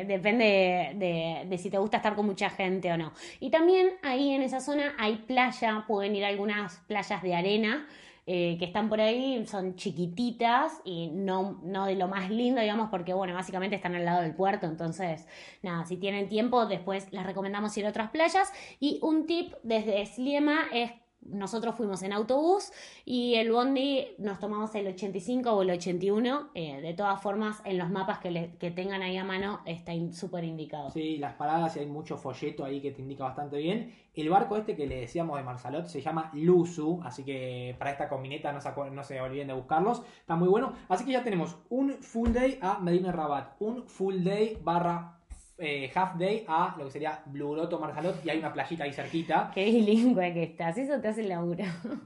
depende 0.06 0.94
de, 0.96 1.44
de 1.48 1.58
si 1.58 1.70
te 1.70 1.78
gusta 1.78 1.98
estar 1.98 2.16
con 2.16 2.26
mucha 2.26 2.50
gente 2.50 2.90
o 2.92 2.96
no. 2.96 3.12
Y 3.38 3.50
también 3.50 3.90
ahí 4.02 4.30
en 4.32 4.42
esa 4.42 4.58
zona 4.60 4.94
hay 4.98 5.16
playa, 5.16 5.84
pueden 5.86 6.16
ir 6.16 6.24
a 6.24 6.28
algunas 6.28 6.78
playas 6.88 7.22
de 7.22 7.34
arena 7.36 7.86
eh, 8.30 8.58
que 8.58 8.66
están 8.66 8.90
por 8.90 9.00
ahí, 9.00 9.46
son 9.46 9.74
chiquititas 9.76 10.82
y 10.84 11.08
no, 11.08 11.62
no 11.62 11.86
de 11.86 11.94
lo 11.94 12.08
más 12.08 12.28
lindo, 12.28 12.60
digamos, 12.60 12.90
porque 12.90 13.14
bueno, 13.14 13.32
básicamente 13.32 13.74
están 13.74 13.94
al 13.94 14.04
lado 14.04 14.20
del 14.20 14.34
puerto, 14.34 14.66
entonces 14.66 15.26
nada, 15.62 15.86
si 15.86 15.96
tienen 15.96 16.28
tiempo, 16.28 16.66
después 16.66 17.10
les 17.10 17.24
recomendamos 17.24 17.74
ir 17.78 17.86
a 17.86 17.88
otras 17.88 18.10
playas. 18.10 18.52
Y 18.80 18.98
un 19.00 19.24
tip 19.24 19.54
desde 19.62 20.04
Sliema 20.04 20.66
es... 20.74 20.92
Nosotros 21.20 21.74
fuimos 21.74 22.02
en 22.02 22.12
autobús 22.12 22.72
y 23.04 23.34
el 23.34 23.52
bondi 23.52 24.06
nos 24.18 24.38
tomamos 24.38 24.74
el 24.74 24.86
85 24.86 25.50
o 25.52 25.62
el 25.62 25.70
81. 25.70 26.50
eh, 26.54 26.80
de 26.80 26.94
todas 26.94 27.20
formas, 27.20 27.60
en 27.64 27.76
los 27.76 27.90
mapas 27.90 28.18
que, 28.18 28.30
le- 28.30 28.54
que 28.58 28.70
tengan 28.70 29.02
ahí 29.02 29.16
a 29.16 29.24
mano 29.24 29.60
está 29.66 29.92
súper 30.12 30.44
indicado. 30.44 30.90
Sí, 30.90 31.18
las 31.18 31.34
paradas 31.34 31.76
y 31.76 31.80
hay 31.80 31.86
mucho 31.86 32.16
folleto 32.16 32.64
ahí 32.64 32.80
que 32.80 32.92
te 32.92 33.02
indica 33.02 33.24
bastante 33.24 33.58
bien. 33.58 33.94
El 34.14 34.30
barco 34.30 34.56
este 34.56 34.74
que 34.74 34.86
le 34.86 35.00
decíamos 35.00 35.36
de 35.36 35.44
Marsalot 35.44 35.86
se 35.86 36.00
llama 36.00 36.30
Luzu, 36.34 37.00
así 37.04 37.24
que 37.24 37.76
para 37.78 37.90
esta 37.90 38.08
combineta 38.08 38.52
no 38.52 39.04
se 39.04 39.20
olviden 39.20 39.48
de 39.48 39.54
buscarlos. 39.54 40.02
Está 40.20 40.34
muy 40.34 40.48
bueno. 40.48 40.72
Así 40.88 41.04
que 41.04 41.12
ya 41.12 41.22
tenemos 41.22 41.56
un 41.68 41.92
full 42.00 42.30
day 42.30 42.58
a 42.62 42.78
Medina 42.80 43.12
Rabat, 43.12 43.54
un 43.60 43.86
full 43.86 44.22
day 44.24 44.58
barra 44.62 45.17
eh, 45.58 45.90
half 45.94 46.16
day 46.16 46.44
a 46.46 46.74
lo 46.78 46.84
que 46.84 46.90
sería 46.90 47.22
Blue 47.26 47.52
Grotto 47.52 47.78
Marsalot 47.78 48.24
y 48.24 48.30
hay 48.30 48.38
una 48.38 48.52
playita 48.52 48.84
ahí 48.84 48.92
cerquita. 48.92 49.50
Qué 49.54 49.64
bilingüe 49.64 50.32
que 50.32 50.42
estás, 50.44 50.78
eso 50.78 51.00
te 51.00 51.08
hace 51.08 51.22
el 51.22 51.28
laburo. 51.28 51.64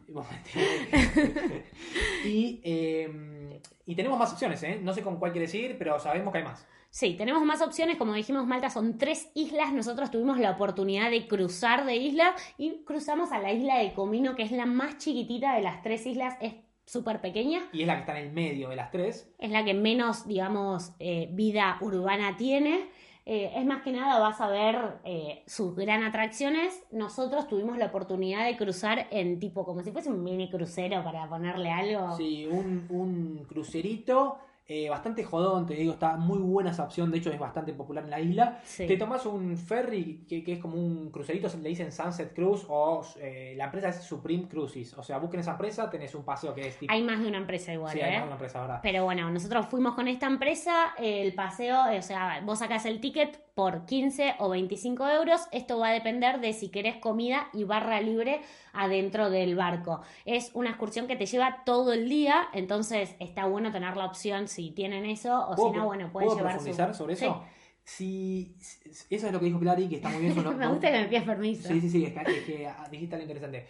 y, 2.25 2.61
eh, 2.65 3.61
y 3.87 3.95
tenemos 3.95 4.19
más 4.19 4.33
opciones, 4.33 4.63
¿eh? 4.63 4.81
No 4.83 4.93
sé 4.93 5.03
con 5.03 5.19
cuál 5.19 5.33
quieres 5.33 5.55
ir, 5.55 5.77
pero 5.79 5.99
sabemos 5.99 6.33
que 6.33 6.39
hay 6.39 6.45
más. 6.45 6.67
Sí, 6.93 7.15
tenemos 7.15 7.43
más 7.45 7.63
opciones. 7.63 7.97
Como 7.97 8.13
dijimos, 8.13 8.47
Malta 8.47 8.69
son 8.69 8.99
tres 8.99 9.31
islas. 9.35 9.73
Nosotros 9.73 10.11
tuvimos 10.11 10.39
la 10.39 10.51
oportunidad 10.51 11.11
de 11.11 11.27
cruzar 11.27 11.87
de 11.87 11.97
isla 11.97 12.35
y 12.59 12.85
cruzamos 12.85 13.33
a 13.33 13.39
la 13.39 13.51
isla 13.51 13.79
de 13.79 13.95
Comino, 13.95 14.35
que 14.35 14.43
es 14.43 14.53
la 14.53 14.67
más 14.67 14.99
chiquitita 14.99 15.55
de 15.55 15.63
las 15.63 15.83
tres 15.83 16.05
islas. 16.05 16.37
Es 16.41 16.53
súper 16.85 17.23
pequeña. 17.23 17.63
Y 17.73 17.81
es 17.81 17.87
la 17.87 17.95
que 17.95 18.01
está 18.01 18.19
en 18.19 18.27
el 18.27 18.33
medio 18.33 18.69
de 18.69 18.77
las 18.77 18.91
tres. 18.91 19.33
Es 19.39 19.51
la 19.51 19.65
que 19.65 19.73
menos, 19.73 20.27
digamos, 20.27 20.93
eh, 20.99 21.31
vida 21.33 21.79
urbana 21.81 22.37
tiene. 22.37 22.91
Eh, 23.25 23.53
es 23.55 23.65
más 23.65 23.83
que 23.83 23.93
nada, 23.93 24.19
vas 24.19 24.41
a 24.41 24.49
ver 24.49 24.99
eh, 25.05 25.45
sus 25.47 25.77
gran 25.77 26.03
atracciones. 26.03 26.85
Nosotros 26.91 27.47
tuvimos 27.47 27.79
la 27.79 27.87
oportunidad 27.87 28.45
de 28.45 28.57
cruzar 28.57 29.07
en 29.11 29.39
tipo, 29.39 29.65
como 29.65 29.83
si 29.83 29.93
fuese 29.93 30.11
un 30.11 30.25
mini 30.25 30.51
crucero 30.51 31.05
para 31.05 31.29
ponerle 31.29 31.71
algo. 31.71 32.17
Sí, 32.17 32.47
un, 32.47 32.87
un 32.91 33.45
crucerito 33.49 34.39
eh, 34.75 34.89
bastante 34.89 35.23
jodón, 35.23 35.67
te 35.67 35.75
digo, 35.75 35.93
está 35.93 36.17
muy 36.17 36.39
buena 36.39 36.71
esa 36.71 36.85
opción, 36.85 37.11
de 37.11 37.19
hecho 37.19 37.31
es 37.31 37.39
bastante 37.39 37.75
popular 37.75 38.05
en 38.05 38.11
la 38.11 38.21
isla. 38.21 38.59
Sí. 38.65 38.87
Te 38.87 38.97
tomas 38.97 39.27
un 39.27 39.59
ferry 39.59 40.25
que, 40.27 40.43
que 40.43 40.55
es 40.55 40.59
como 40.59 40.77
un 40.77 41.11
crucerito, 41.11 41.47
le 41.61 41.69
dicen 41.69 41.93
Sunset 41.93 42.35
Cruise 42.35 42.65
o 42.69 43.05
eh, 43.21 43.53
la 43.55 43.67
empresa 43.67 43.91
es 43.91 43.97
Supreme 43.97 44.49
Cruises. 44.49 44.97
O 44.97 45.03
sea, 45.03 45.19
busquen 45.19 45.41
esa 45.41 45.53
empresa, 45.53 45.91
tenés 45.91 46.15
un 46.15 46.25
paseo 46.25 46.55
que 46.55 46.69
es 46.69 46.79
tipo... 46.79 46.91
Hay 46.91 47.03
más 47.03 47.21
de 47.21 47.29
una 47.29 47.37
empresa 47.37 47.75
igual, 47.75 47.93
sí, 47.93 47.99
¿eh? 47.99 48.05
hay 48.05 48.13
más 48.13 48.21
de 48.21 48.27
una 48.27 48.35
empresa, 48.37 48.61
¿verdad? 48.63 48.81
Pero 48.83 49.05
bueno, 49.05 49.31
nosotros 49.31 49.67
fuimos 49.67 49.95
con 49.95 50.09
esta 50.09 50.27
empresa, 50.27 50.95
el 50.97 51.35
paseo, 51.35 51.79
o 51.99 52.03
sea, 52.03 52.41
vos 52.43 52.59
sacás 52.59 52.87
el 52.87 52.99
ticket 52.99 53.52
por 53.55 53.85
15 53.85 54.35
o 54.39 54.49
25 54.49 55.07
euros. 55.09 55.43
Esto 55.53 55.79
va 55.79 55.89
a 55.89 55.93
depender 55.93 56.41
de 56.41 56.53
si 56.53 56.71
querés 56.71 56.97
comida 56.97 57.49
y 57.53 57.65
barra 57.65 58.01
libre 58.01 58.41
adentro 58.73 59.29
del 59.31 59.55
barco. 59.57 60.01
Es 60.25 60.51
una 60.55 60.71
excursión 60.71 61.07
que 61.07 61.17
te 61.17 61.27
lleva 61.27 61.63
todo 61.65 61.93
el 61.93 62.09
día, 62.09 62.49
entonces 62.55 63.15
está 63.19 63.47
bueno 63.47 63.71
tener 63.71 63.97
la 63.97 64.07
opción 64.07 64.49
si 64.49 64.71
tienen 64.71 65.05
eso 65.05 65.47
o 65.49 65.55
si 65.55 65.61
¿Puedo- 65.63 65.75
no, 65.77 65.85
bueno, 65.87 66.11
pueden 66.13 66.29
¿puedo 66.29 66.39
llevar 66.39 66.53
profundizar 66.55 66.93
su... 66.95 66.99
sobre 66.99 67.17
Sí. 67.17 67.25
eso? 67.27 67.43
Si, 67.85 68.55
si- 68.61 69.15
eso 69.15 69.27
es 69.27 69.33
lo 69.33 69.41
que 69.41 69.47
dijo 69.47 69.59
Clary, 69.59 69.89
que 69.89 69.97
está 69.97 70.09
muy 70.09 70.21
bien. 70.23 70.37
Me 70.37 70.43
no- 70.65 70.71
gusta 70.71 70.91
que 70.93 71.01
me 71.01 71.05
pidas 71.07 71.25
permiso. 71.25 71.69
Sí, 71.69 71.81
sí, 71.81 71.91
sí, 71.91 72.05
es 72.05 72.13
que, 72.13 72.21
es 72.39 72.45
que 72.45 72.67
ah, 72.69 72.87
dijiste 72.91 73.17
algo 73.17 73.25
interesante. 73.25 73.67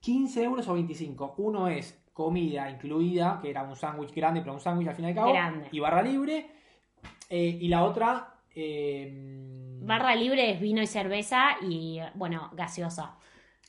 15 0.00 0.42
euros 0.42 0.66
o 0.66 0.72
25. 0.74 1.34
Uno 1.38 1.68
es 1.68 2.02
comida 2.14 2.70
incluida, 2.70 3.38
que 3.40 3.50
era 3.50 3.62
un 3.62 3.76
sándwich 3.76 4.14
grande, 4.14 4.40
pero 4.40 4.54
un 4.54 4.60
sándwich 4.60 4.88
al 4.88 4.94
fin 4.94 5.04
y 5.04 5.08
al 5.08 5.14
cabo. 5.14 5.32
Grande. 5.32 5.68
Y 5.72 5.78
barra 5.78 6.00
libre. 6.02 6.50
Eh, 7.28 7.58
y 7.60 7.68
la 7.68 7.84
otra. 7.84 8.34
Eh, 8.60 9.30
Barra 9.82 10.14
libre 10.14 10.50
es 10.50 10.60
vino 10.60 10.82
y 10.82 10.86
cerveza 10.86 11.56
y, 11.62 11.98
bueno, 12.14 12.50
gaseosa. 12.52 13.16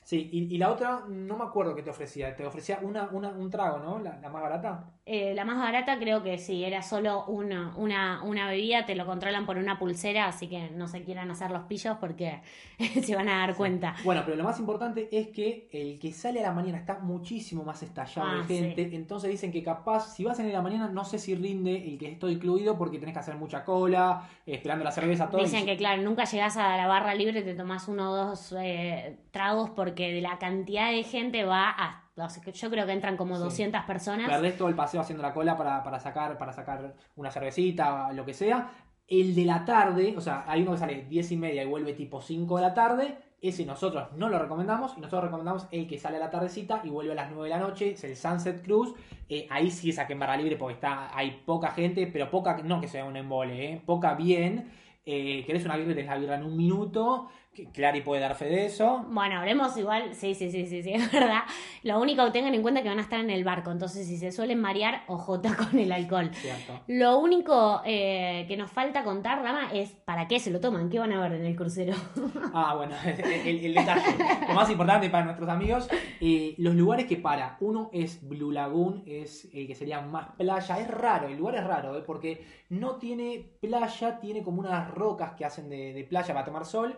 Sí, 0.04 0.28
y, 0.32 0.54
y 0.54 0.58
la 0.58 0.70
otra, 0.70 1.04
no 1.08 1.36
me 1.36 1.44
acuerdo 1.44 1.74
qué 1.76 1.82
te 1.82 1.90
ofrecía. 1.90 2.34
Te 2.34 2.44
ofrecía 2.44 2.80
una, 2.82 3.08
una- 3.12 3.30
un 3.30 3.50
trago, 3.50 3.78
¿no? 3.78 3.98
La, 4.00 4.18
la 4.18 4.28
más 4.28 4.42
barata. 4.42 4.84
Eh, 5.06 5.32
la 5.34 5.44
más 5.44 5.58
barata 5.58 5.98
creo 5.98 6.22
que 6.22 6.38
sí, 6.38 6.62
era 6.64 6.80
solo 6.82 7.24
una, 7.26 7.72
una, 7.76 8.22
una 8.22 8.46
bebida, 8.48 8.84
te 8.86 8.94
lo 8.94 9.04
controlan 9.06 9.46
por 9.46 9.56
una 9.58 9.78
pulsera, 9.78 10.26
así 10.26 10.48
que 10.48 10.70
no 10.70 10.86
se 10.86 11.02
quieran 11.02 11.30
hacer 11.30 11.50
los 11.50 11.62
pillos 11.64 11.96
porque 12.00 12.40
se 13.02 13.14
van 13.16 13.28
a 13.28 13.38
dar 13.38 13.56
cuenta. 13.56 13.94
Bueno, 14.04 14.22
pero 14.24 14.36
lo 14.36 14.44
más 14.44 14.58
importante 14.60 15.08
es 15.10 15.28
que 15.28 15.68
el 15.72 15.98
que 15.98 16.12
sale 16.12 16.40
a 16.40 16.44
la 16.48 16.52
mañana 16.52 16.78
está 16.78 16.98
muchísimo 17.00 17.64
más 17.64 17.82
estallado 17.82 18.28
Ah, 18.28 18.44
de 18.46 18.54
gente. 18.54 18.94
Entonces 18.96 19.30
dicen 19.30 19.50
que 19.52 19.62
capaz, 19.62 20.14
si 20.14 20.24
vas 20.24 20.38
en 20.38 20.52
la 20.52 20.62
mañana, 20.62 20.88
no 20.88 21.04
sé 21.04 21.18
si 21.18 21.34
rinde 21.34 21.76
el 21.88 21.98
que 21.98 22.10
estoy 22.10 22.34
incluido 22.34 22.76
porque 22.78 22.98
tenés 22.98 23.12
que 23.14 23.20
hacer 23.20 23.36
mucha 23.36 23.64
cola, 23.64 24.28
esperando 24.46 24.84
la 24.84 24.92
cerveza, 24.92 25.28
todo. 25.30 25.40
Dicen 25.42 25.62
y- 25.62 25.66
que, 25.66 25.76
claro, 25.76 26.02
nunca 26.02 26.24
llegás 26.24 26.56
a 26.56 26.76
la 26.76 26.86
barra 26.86 27.14
libre, 27.14 27.42
te 27.42 27.54
tomás 27.54 27.88
uno 27.88 28.10
o 28.12 28.16
dos 28.16 28.54
eh, 28.58 29.16
tragos 29.32 29.70
porque 29.70 29.91
porque 29.92 30.10
de 30.10 30.22
la 30.22 30.38
cantidad 30.38 30.90
de 30.90 31.02
gente 31.02 31.44
va 31.44 31.68
a... 31.68 32.04
o 32.16 32.28
sea, 32.30 32.42
que 32.42 32.52
yo 32.52 32.70
creo 32.70 32.86
que 32.86 32.92
entran 32.92 33.18
como 33.18 33.36
Sí. 33.36 33.42
200 33.42 33.82
personas. 33.82 34.26
Perdés 34.28 34.56
todo 34.56 34.68
el 34.68 34.74
paseo 34.74 35.02
haciendo 35.02 35.22
la 35.22 35.34
cola 35.34 35.54
para, 35.56 35.82
para 35.82 36.00
sacar, 36.00 36.38
para 36.38 36.52
sacar 36.52 36.94
una 37.14 37.30
cervecita, 37.30 38.10
lo 38.12 38.24
que 38.24 38.32
sea. 38.32 38.70
El 39.06 39.34
de 39.34 39.44
la 39.44 39.66
tarde, 39.66 40.14
o 40.16 40.20
sea, 40.22 40.44
hay 40.46 40.62
uno 40.62 40.72
que 40.72 40.78
sale 40.78 41.04
10 41.04 41.32
y 41.32 41.36
media 41.36 41.62
y 41.62 41.66
vuelve 41.66 41.92
tipo 41.92 42.22
5 42.22 42.56
de 42.56 42.62
la 42.62 42.72
tarde. 42.72 43.18
Ese 43.42 43.66
nosotros 43.66 44.08
no 44.16 44.30
lo 44.30 44.38
recomendamos 44.38 44.92
y 44.96 45.00
nosotros 45.00 45.24
recomendamos 45.24 45.66
el 45.70 45.86
que 45.86 45.98
sale 45.98 46.16
a 46.16 46.20
la 46.20 46.30
tardecita 46.30 46.80
y 46.84 46.88
vuelve 46.88 47.12
a 47.12 47.16
las 47.16 47.30
9 47.30 47.44
de 47.44 47.50
la 47.50 47.58
noche, 47.60 47.90
es 47.90 48.04
el 48.04 48.16
Sunset 48.16 48.64
Cruise. 48.64 48.94
Eh, 49.28 49.46
ahí 49.50 49.70
sí 49.70 49.90
es 49.90 49.98
a 49.98 50.06
que 50.06 50.14
en 50.14 50.20
barra 50.20 50.36
libre 50.38 50.56
porque 50.56 50.74
está, 50.74 51.10
hay 51.14 51.42
poca 51.44 51.72
gente, 51.72 52.06
pero 52.06 52.30
poca, 52.30 52.62
no 52.64 52.80
que 52.80 52.88
sea 52.88 53.04
un 53.04 53.16
embole, 53.16 53.72
eh, 53.74 53.82
poca 53.84 54.14
bien. 54.14 54.70
Eh, 55.04 55.42
querés 55.44 55.64
una 55.64 55.76
birra 55.76 55.90
y 55.90 55.94
tenés 55.96 56.10
la 56.10 56.18
birra 56.18 56.34
en 56.36 56.44
un 56.44 56.56
minuto. 56.56 57.28
Que 57.54 57.66
Clary 57.66 58.00
puede 58.00 58.20
dar 58.22 58.34
fe 58.34 58.46
de 58.46 58.64
eso. 58.66 59.04
Bueno, 59.10 59.38
hablemos 59.38 59.76
igual, 59.76 60.14
sí, 60.14 60.34
sí, 60.34 60.50
sí, 60.50 60.66
sí, 60.66 60.82
sí, 60.82 60.92
es 60.94 61.12
verdad. 61.12 61.42
Lo 61.82 62.00
único 62.00 62.24
que 62.24 62.30
tengan 62.30 62.54
en 62.54 62.62
cuenta 62.62 62.80
es 62.80 62.84
que 62.84 62.88
van 62.88 62.98
a 62.98 63.02
estar 63.02 63.20
en 63.20 63.28
el 63.30 63.44
barco, 63.44 63.70
entonces 63.70 64.06
si 64.06 64.16
se 64.16 64.32
suelen 64.32 64.60
marear, 64.60 65.02
ojota 65.06 65.54
con 65.70 65.78
el 65.78 65.92
alcohol. 65.92 66.30
Cierto. 66.34 66.80
Lo 66.86 67.18
único 67.18 67.82
eh, 67.84 68.46
que 68.48 68.56
nos 68.56 68.70
falta 68.70 69.04
contar, 69.04 69.42
Rama, 69.42 69.70
es 69.72 69.90
para 69.90 70.28
qué 70.28 70.40
se 70.40 70.50
lo 70.50 70.60
toman, 70.60 70.88
qué 70.88 70.98
van 70.98 71.12
a 71.12 71.20
ver 71.20 71.32
en 71.32 71.44
el 71.46 71.56
crucero. 71.56 71.94
Ah, 72.54 72.74
bueno, 72.76 72.94
el, 73.06 73.48
el- 73.48 73.64
el 73.64 73.74
detalle. 73.74 74.14
Lo 74.48 74.52
más 74.54 74.68
importante 74.70 75.08
para 75.08 75.24
nuestros 75.24 75.48
amigos. 75.48 75.88
eh, 76.20 76.54
los 76.58 76.74
lugares 76.74 77.06
que 77.06 77.16
para. 77.16 77.56
Uno 77.60 77.88
es 77.94 78.26
Blue 78.28 78.50
Lagoon, 78.50 79.02
es 79.06 79.48
el 79.54 79.66
que 79.66 79.74
sería 79.74 80.02
más 80.02 80.28
playa. 80.36 80.78
Es 80.78 80.88
raro, 80.88 81.28
el 81.28 81.38
lugar 81.38 81.54
es 81.56 81.64
raro, 81.64 81.96
¿eh? 81.96 82.02
porque 82.06 82.44
no 82.68 82.96
tiene 82.96 83.42
playa, 83.60 84.20
tiene 84.20 84.42
como 84.42 84.60
unas 84.60 84.90
rocas 84.90 85.32
que 85.32 85.46
hacen 85.46 85.70
de, 85.70 85.94
de 85.94 86.04
playa 86.04 86.34
para 86.34 86.44
tomar 86.44 86.66
sol. 86.66 86.94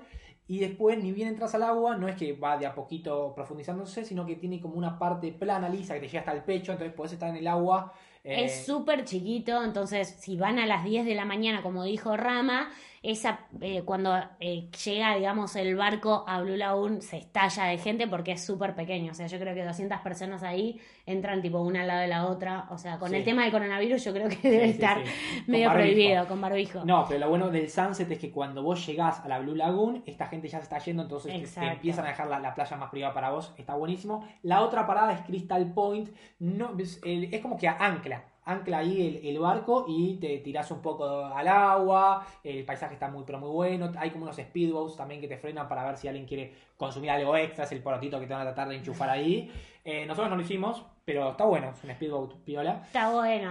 Y 0.46 0.58
después, 0.58 1.02
ni 1.02 1.12
bien 1.12 1.28
entras 1.28 1.54
al 1.54 1.62
agua, 1.62 1.96
no 1.96 2.06
es 2.06 2.16
que 2.16 2.34
va 2.34 2.58
de 2.58 2.66
a 2.66 2.74
poquito 2.74 3.32
profundizándose, 3.34 4.04
sino 4.04 4.26
que 4.26 4.36
tiene 4.36 4.60
como 4.60 4.74
una 4.74 4.98
parte 4.98 5.32
plana, 5.32 5.68
lisa, 5.70 5.94
que 5.94 6.00
te 6.00 6.06
llega 6.08 6.20
hasta 6.20 6.32
el 6.32 6.42
pecho. 6.42 6.72
Entonces 6.72 6.94
podés 6.94 7.12
estar 7.14 7.30
en 7.30 7.36
el 7.36 7.46
agua. 7.46 7.92
eh, 8.22 8.44
Es 8.44 8.66
súper 8.66 9.04
chiquito, 9.04 9.62
entonces 9.64 10.16
si 10.18 10.36
van 10.36 10.58
a 10.58 10.66
las 10.66 10.84
10 10.84 11.06
de 11.06 11.14
la 11.14 11.24
mañana, 11.24 11.62
como 11.62 11.82
dijo 11.84 12.16
Rama, 12.16 12.70
esa, 13.04 13.40
eh, 13.60 13.82
cuando 13.82 14.14
eh, 14.40 14.68
llega, 14.84 15.14
digamos, 15.16 15.54
el 15.56 15.76
barco 15.76 16.24
a 16.26 16.40
Blue 16.40 16.56
Lagoon, 16.56 17.02
se 17.02 17.18
estalla 17.18 17.64
de 17.66 17.78
gente 17.78 18.08
porque 18.08 18.32
es 18.32 18.44
súper 18.44 18.74
pequeño. 18.74 19.12
O 19.12 19.14
sea, 19.14 19.26
yo 19.26 19.38
creo 19.38 19.54
que 19.54 19.62
200 19.64 20.00
personas 20.00 20.42
ahí 20.42 20.80
entran 21.06 21.42
tipo 21.42 21.60
una 21.60 21.82
al 21.82 21.86
lado 21.88 22.00
de 22.00 22.08
la 22.08 22.26
otra. 22.26 22.66
O 22.70 22.78
sea, 22.78 22.98
con 22.98 23.10
Sí. 23.10 23.16
el 23.16 23.24
tema 23.24 23.42
del 23.42 23.52
coronavirus 23.52 24.02
yo 24.04 24.12
creo 24.12 24.28
que 24.28 24.36
debe 24.50 24.64
sí, 24.64 24.70
estar 24.70 25.02
medio 25.46 25.68
barbijo. 25.68 25.92
prohibido 25.94 26.26
con 26.26 26.40
barbijo. 26.40 26.84
No, 26.84 27.04
pero 27.06 27.20
lo 27.20 27.28
bueno 27.28 27.50
del 27.50 27.68
sunset 27.70 28.10
es 28.10 28.18
que 28.18 28.30
cuando 28.32 28.62
vos 28.62 28.86
llegás 28.86 29.20
a 29.20 29.28
la 29.28 29.38
Blue 29.38 29.54
Lagoon, 29.54 30.02
esta 30.06 30.26
gente 30.26 30.48
ya 30.48 30.58
se 30.58 30.64
está 30.64 30.78
yendo, 30.78 31.02
entonces 31.02 31.54
te- 31.54 31.66
empiezan 31.66 32.06
a 32.06 32.08
dejar 32.08 32.26
la, 32.28 32.40
la 32.40 32.54
playa 32.54 32.76
más 32.76 32.90
privada 32.90 33.12
para 33.12 33.30
vos. 33.30 33.54
Está 33.58 33.74
buenísimo. 33.74 34.26
La 34.42 34.62
otra 34.62 34.86
parada 34.86 35.12
es 35.12 35.20
Crystal 35.22 35.72
Point. 35.74 36.08
No, 36.38 36.74
es, 36.78 37.00
el- 37.04 37.32
es 37.32 37.40
como 37.42 37.56
que 37.58 37.68
ancla. 37.68 38.24
Ancla 38.46 38.78
ahí 38.78 39.20
el, 39.22 39.38
barco 39.38 39.86
y 39.88 40.16
te 40.16 40.38
tirás 40.38 40.70
un 40.70 40.80
poco 40.82 41.26
al 41.26 41.48
agua. 41.48 42.26
El 42.42 42.64
paisaje 42.64 42.94
está 42.94 43.08
muy, 43.08 43.24
pero 43.24 43.38
muy 43.38 43.50
bueno. 43.50 43.90
Hay 43.98 44.10
como 44.10 44.24
unos 44.24 44.36
speedboats 44.36 44.96
también 44.96 45.20
que 45.20 45.28
te 45.28 45.38
frenan 45.38 45.68
para 45.68 45.84
ver 45.84 45.96
si 45.96 46.08
alguien 46.08 46.26
quiere 46.26 46.52
consumir 46.76 47.10
algo 47.10 47.36
extra. 47.36 47.64
Es 47.64 47.72
el 47.72 47.82
porotito 47.82 48.20
que 48.20 48.26
te 48.26 48.32
van 48.32 48.42
a 48.42 48.46
tratar 48.46 48.68
de 48.68 48.76
enchufar 48.76 49.10
ahí. 49.10 49.50
Eh, 49.84 50.06
nosotros 50.06 50.30
no 50.30 50.36
lo 50.36 50.42
hicimos, 50.42 50.84
pero 51.04 51.30
está 51.30 51.44
bueno. 51.44 51.70
Es 51.70 51.84
un 51.84 51.90
speedboat 51.90 52.34
piola. 52.44 52.82
Está 52.86 53.10
bueno, 53.10 53.50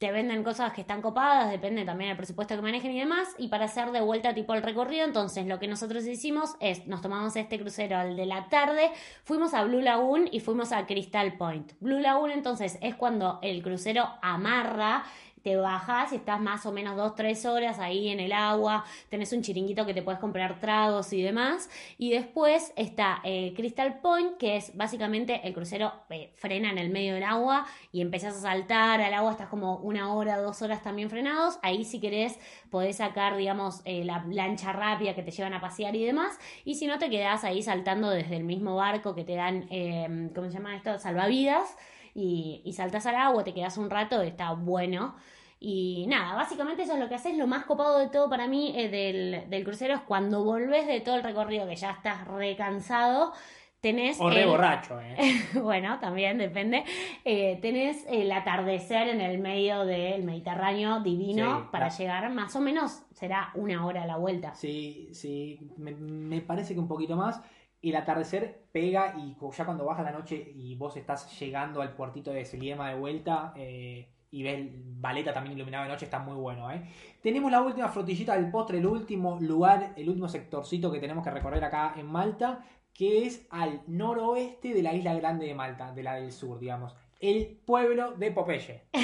te 0.00 0.12
venden 0.12 0.42
cosas 0.42 0.72
que 0.72 0.80
están 0.80 1.02
copadas, 1.02 1.50
depende 1.50 1.84
también 1.84 2.08
del 2.08 2.16
presupuesto 2.16 2.56
que 2.56 2.62
manejen 2.62 2.92
y 2.92 3.00
demás, 3.00 3.28
y 3.36 3.48
para 3.48 3.66
hacer 3.66 3.90
de 3.90 4.00
vuelta 4.00 4.32
tipo 4.32 4.54
el 4.54 4.62
recorrido, 4.62 5.04
entonces 5.04 5.46
lo 5.46 5.58
que 5.58 5.68
nosotros 5.68 6.06
hicimos 6.06 6.56
es, 6.58 6.86
nos 6.86 7.02
tomamos 7.02 7.36
este 7.36 7.58
crucero 7.58 7.98
al 7.98 8.16
de 8.16 8.24
la 8.24 8.48
tarde, 8.48 8.90
fuimos 9.24 9.52
a 9.52 9.62
Blue 9.64 9.82
Lagoon 9.82 10.28
y 10.32 10.40
fuimos 10.40 10.72
a 10.72 10.86
Crystal 10.86 11.36
Point. 11.36 11.72
Blue 11.80 12.00
Lagoon 12.00 12.30
entonces 12.30 12.78
es 12.80 12.94
cuando 12.94 13.40
el 13.42 13.62
crucero 13.62 14.08
amarra, 14.22 15.04
te 15.42 15.56
bajas 15.56 16.12
y 16.12 16.16
estás 16.16 16.40
más 16.40 16.66
o 16.66 16.72
menos 16.72 16.96
dos, 16.96 17.14
tres 17.14 17.46
horas 17.46 17.78
ahí 17.78 18.08
en 18.08 18.20
el 18.20 18.32
agua, 18.32 18.84
tenés 19.08 19.32
un 19.32 19.42
chiringuito 19.42 19.86
que 19.86 19.94
te 19.94 20.02
puedes 20.02 20.20
comprar 20.20 20.60
tragos 20.60 21.12
y 21.12 21.22
demás, 21.22 21.70
y 21.98 22.10
después 22.10 22.72
está 22.76 23.20
eh, 23.24 23.52
Crystal 23.56 24.00
Point, 24.00 24.36
que 24.36 24.56
es 24.56 24.76
básicamente 24.76 25.40
el 25.44 25.54
crucero 25.54 25.92
eh, 26.10 26.32
frena 26.36 26.70
en 26.70 26.78
el 26.78 26.90
medio 26.90 27.14
del 27.14 27.24
agua 27.24 27.66
y 27.92 28.00
empezás 28.00 28.36
a 28.36 28.40
saltar 28.40 29.00
al 29.00 29.14
agua, 29.14 29.32
estás 29.32 29.48
como 29.48 29.76
una 29.76 30.12
hora, 30.12 30.38
dos 30.38 30.62
horas 30.62 30.82
también 30.82 31.10
frenados. 31.10 31.58
Ahí 31.62 31.84
si 31.84 32.00
querés 32.00 32.38
podés 32.70 32.96
sacar, 32.96 33.36
digamos, 33.36 33.82
eh, 33.84 34.04
la 34.04 34.24
lancha 34.28 34.72
rápida 34.72 35.14
que 35.14 35.22
te 35.22 35.30
llevan 35.30 35.54
a 35.54 35.60
pasear 35.60 35.94
y 35.96 36.04
demás. 36.04 36.38
Y 36.64 36.76
si 36.76 36.86
no, 36.86 36.98
te 36.98 37.10
quedás 37.10 37.44
ahí 37.44 37.62
saltando 37.62 38.10
desde 38.10 38.36
el 38.36 38.44
mismo 38.44 38.76
barco 38.76 39.14
que 39.14 39.24
te 39.24 39.34
dan, 39.34 39.66
eh, 39.70 40.30
¿cómo 40.34 40.48
se 40.48 40.54
llama 40.54 40.76
esto? 40.76 40.98
Salvavidas. 40.98 41.76
Y, 42.14 42.62
y 42.64 42.72
saltás 42.72 43.06
al 43.06 43.16
agua, 43.16 43.44
te 43.44 43.54
quedás 43.54 43.78
un 43.78 43.90
rato, 43.90 44.20
está 44.22 44.52
bueno. 44.52 45.14
Y 45.62 46.06
nada, 46.08 46.34
básicamente 46.34 46.82
eso 46.84 46.94
es 46.94 46.98
lo 47.00 47.08
que 47.08 47.16
haces. 47.16 47.36
Lo 47.36 47.46
más 47.46 47.64
copado 47.66 47.98
de 47.98 48.08
todo 48.08 48.30
para 48.30 48.46
mí 48.48 48.72
eh, 48.76 48.88
del, 48.88 49.50
del 49.50 49.64
crucero 49.64 49.94
es 49.94 50.00
cuando 50.00 50.42
volvés 50.42 50.86
de 50.86 51.00
todo 51.00 51.16
el 51.16 51.22
recorrido 51.22 51.66
que 51.68 51.76
ya 51.76 51.90
estás 51.90 52.26
recansado. 52.28 53.32
Tenés 53.80 54.20
O 54.20 54.28
re 54.28 54.42
el- 54.42 54.48
borracho, 54.48 55.00
¿eh? 55.00 55.16
bueno, 55.62 55.98
también 56.00 56.36
depende. 56.36 56.84
Eh, 57.24 57.58
tenés 57.62 58.04
el 58.10 58.30
atardecer 58.30 59.08
en 59.08 59.22
el 59.22 59.38
medio 59.38 59.86
del 59.86 60.22
Mediterráneo 60.22 61.00
divino 61.00 61.60
Sí, 61.60 61.66
para 61.70 61.86
la- 61.88 61.96
llegar 61.96 62.30
más 62.30 62.54
o 62.56 62.60
menos, 62.60 63.02
será 63.14 63.50
una 63.54 63.86
hora 63.86 64.02
a 64.02 64.06
la 64.06 64.16
vuelta. 64.16 64.54
Sí, 64.54 65.08
sí, 65.12 65.58
me, 65.78 65.92
me 65.92 66.40
parece 66.42 66.74
que 66.74 66.80
un 66.80 66.88
poquito 66.88 67.16
más. 67.16 67.40
El 67.82 67.96
atardecer 67.96 68.66
pega 68.72 69.14
y 69.16 69.36
ya 69.56 69.64
cuando 69.64 69.84
baja 69.84 70.02
la 70.02 70.12
noche 70.12 70.52
y 70.54 70.74
vos 70.76 70.96
estás 70.96 71.38
llegando 71.38 71.80
al 71.80 71.94
puertito 71.94 72.30
de 72.30 72.44
Seliema 72.44 72.90
de 72.90 72.98
vuelta 72.98 73.54
eh, 73.56 74.08
y 74.30 74.42
ves 74.42 74.68
Valeta 75.00 75.32
también 75.32 75.56
iluminado 75.56 75.84
de 75.84 75.90
noche, 75.90 76.04
está 76.04 76.18
muy 76.18 76.36
bueno. 76.36 76.70
¿eh? 76.70 76.82
Tenemos 77.22 77.50
la 77.50 77.62
última 77.62 77.88
frutillita 77.88 78.34
del 78.34 78.50
postre, 78.50 78.78
el 78.78 78.86
último 78.86 79.38
lugar, 79.40 79.92
el 79.96 80.08
último 80.08 80.28
sectorcito 80.28 80.92
que 80.92 81.00
tenemos 81.00 81.24
que 81.24 81.30
recorrer 81.30 81.64
acá 81.64 81.94
en 81.96 82.06
Malta, 82.06 82.64
que 82.92 83.26
es 83.26 83.46
al 83.50 83.82
noroeste 83.86 84.74
de 84.74 84.82
la 84.82 84.94
isla 84.94 85.14
grande 85.14 85.46
de 85.46 85.54
Malta, 85.54 85.92
de 85.92 86.02
la 86.02 86.14
del 86.14 86.32
sur, 86.32 86.58
digamos. 86.58 86.94
El 87.20 87.60
pueblo 87.66 88.12
de 88.12 88.30
Popeye. 88.32 88.82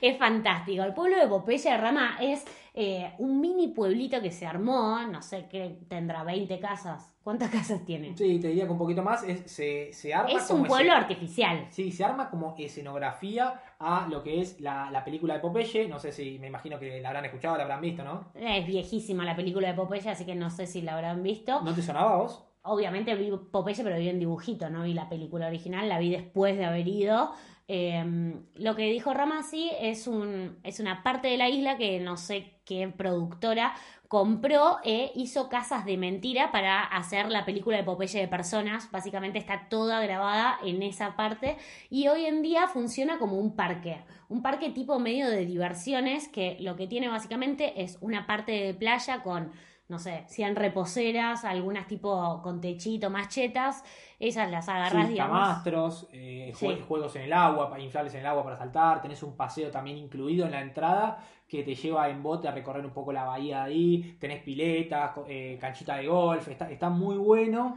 Es 0.00 0.18
fantástico. 0.18 0.82
El 0.82 0.92
pueblo 0.92 1.16
de 1.16 1.26
Popeye 1.26 1.74
Rama 1.78 2.18
es 2.20 2.44
eh, 2.74 3.14
un 3.18 3.40
mini 3.40 3.68
pueblito 3.68 4.20
que 4.20 4.30
se 4.30 4.44
armó, 4.44 4.98
no 5.10 5.22
sé 5.22 5.46
qué 5.50 5.78
tendrá, 5.88 6.22
20 6.24 6.58
casas. 6.60 7.10
¿Cuántas 7.22 7.48
casas 7.50 7.86
tiene? 7.86 8.14
Sí, 8.14 8.38
te 8.38 8.48
diría 8.48 8.66
que 8.66 8.72
un 8.72 8.76
poquito 8.78 9.02
más. 9.02 9.22
es- 9.22 9.50
se, 9.50 9.90
se 9.94 10.12
arma 10.12 10.30
Es 10.30 10.42
como 10.42 10.60
un 10.62 10.68
pueblo 10.68 10.92
ese- 10.92 11.00
artificial. 11.00 11.66
Sí, 11.70 11.90
se 11.90 12.04
arma 12.04 12.28
como 12.28 12.54
escenografía 12.58 13.62
a 13.78 14.06
lo 14.10 14.22
que 14.22 14.42
es 14.42 14.60
la, 14.60 14.90
la 14.90 15.02
película 15.04 15.32
de 15.34 15.40
Popeye. 15.40 15.88
No 15.88 15.98
sé 15.98 16.12
si 16.12 16.38
me 16.38 16.48
imagino 16.48 16.78
que 16.78 17.00
la 17.00 17.08
habrán 17.08 17.24
escuchado, 17.24 17.56
la 17.56 17.62
habrán 17.62 17.80
visto, 17.80 18.04
¿no? 18.04 18.26
Es 18.34 18.66
viejísima 18.66 19.24
la 19.24 19.34
película 19.36 19.68
de 19.68 19.74
Popeye, 19.74 20.10
así 20.10 20.26
que 20.26 20.34
no 20.34 20.50
sé 20.50 20.66
si 20.66 20.82
la 20.82 20.94
habrán 20.96 21.22
visto. 21.22 21.62
¿No 21.62 21.74
te 21.74 21.80
sonaba 21.80 22.16
vos? 22.16 22.44
Obviamente 22.66 23.14
vi 23.14 23.30
Popeye, 23.50 23.84
pero 23.84 23.98
vi 23.98 24.08
en 24.08 24.18
dibujito, 24.18 24.70
no 24.70 24.84
vi 24.84 24.94
la 24.94 25.08
película 25.08 25.46
original, 25.48 25.86
la 25.86 25.98
vi 25.98 26.10
después 26.10 26.56
de 26.56 26.64
haber 26.64 26.88
ido. 26.88 27.32
Eh, 27.68 28.34
lo 28.56 28.74
que 28.74 28.90
dijo 28.90 29.12
Ramasi 29.12 29.70
es, 29.80 30.06
un, 30.06 30.58
es 30.62 30.80
una 30.80 31.02
parte 31.02 31.28
de 31.28 31.36
la 31.36 31.48
isla 31.48 31.76
que 31.76 32.00
no 32.00 32.16
sé 32.16 32.58
qué 32.64 32.88
productora 32.88 33.74
compró 34.08 34.78
e 34.84 35.12
hizo 35.14 35.48
casas 35.48 35.84
de 35.84 35.96
mentira 35.96 36.52
para 36.52 36.82
hacer 36.82 37.30
la 37.30 37.44
película 37.44 37.76
de 37.76 37.84
Popeye 37.84 38.20
de 38.20 38.28
personas. 38.28 38.90
Básicamente 38.90 39.38
está 39.38 39.68
toda 39.68 40.00
grabada 40.00 40.58
en 40.64 40.82
esa 40.82 41.16
parte 41.16 41.56
y 41.90 42.08
hoy 42.08 42.24
en 42.24 42.40
día 42.40 42.68
funciona 42.68 43.18
como 43.18 43.38
un 43.38 43.56
parque. 43.56 44.02
Un 44.28 44.40
parque 44.40 44.70
tipo 44.70 44.98
medio 44.98 45.28
de 45.28 45.44
diversiones 45.44 46.28
que 46.28 46.56
lo 46.60 46.76
que 46.76 46.86
tiene 46.86 47.08
básicamente 47.08 47.82
es 47.82 47.98
una 48.00 48.26
parte 48.26 48.52
de 48.52 48.72
playa 48.72 49.22
con 49.22 49.52
no 49.88 49.98
sé, 49.98 50.24
100 50.28 50.56
reposeras, 50.56 51.44
algunas 51.44 51.86
tipo 51.86 52.40
con 52.42 52.60
techito, 52.60 53.10
más 53.10 53.28
chetas, 53.28 53.84
esas 54.18 54.50
las 54.50 54.68
agarras, 54.68 55.06
Sí, 55.06 55.12
digamos. 55.12 55.38
camastros, 55.38 56.08
eh, 56.12 56.52
Sí. 56.54 56.80
juegos 56.88 57.14
en 57.16 57.22
el 57.22 57.32
agua, 57.32 57.78
inflables 57.78 58.14
en 58.14 58.20
el 58.20 58.26
agua 58.26 58.44
para 58.44 58.56
saltar. 58.56 59.02
Tenés 59.02 59.22
un 59.22 59.36
paseo 59.36 59.70
también 59.70 59.98
incluido 59.98 60.46
en 60.46 60.52
la 60.52 60.62
entrada 60.62 61.18
que 61.46 61.62
te 61.62 61.74
lleva 61.74 62.08
en 62.08 62.22
bote 62.22 62.48
a 62.48 62.52
recorrer 62.52 62.84
un 62.84 62.92
poco 62.92 63.12
la 63.12 63.24
bahía 63.24 63.58
de 63.58 63.62
ahí. 63.72 64.16
Tenés 64.18 64.42
piletas, 64.42 65.12
eh, 65.28 65.58
canchita 65.60 65.96
de 65.96 66.06
golf. 66.08 66.48
Está, 66.48 66.70
está 66.70 66.88
muy 66.88 67.16
bueno. 67.16 67.76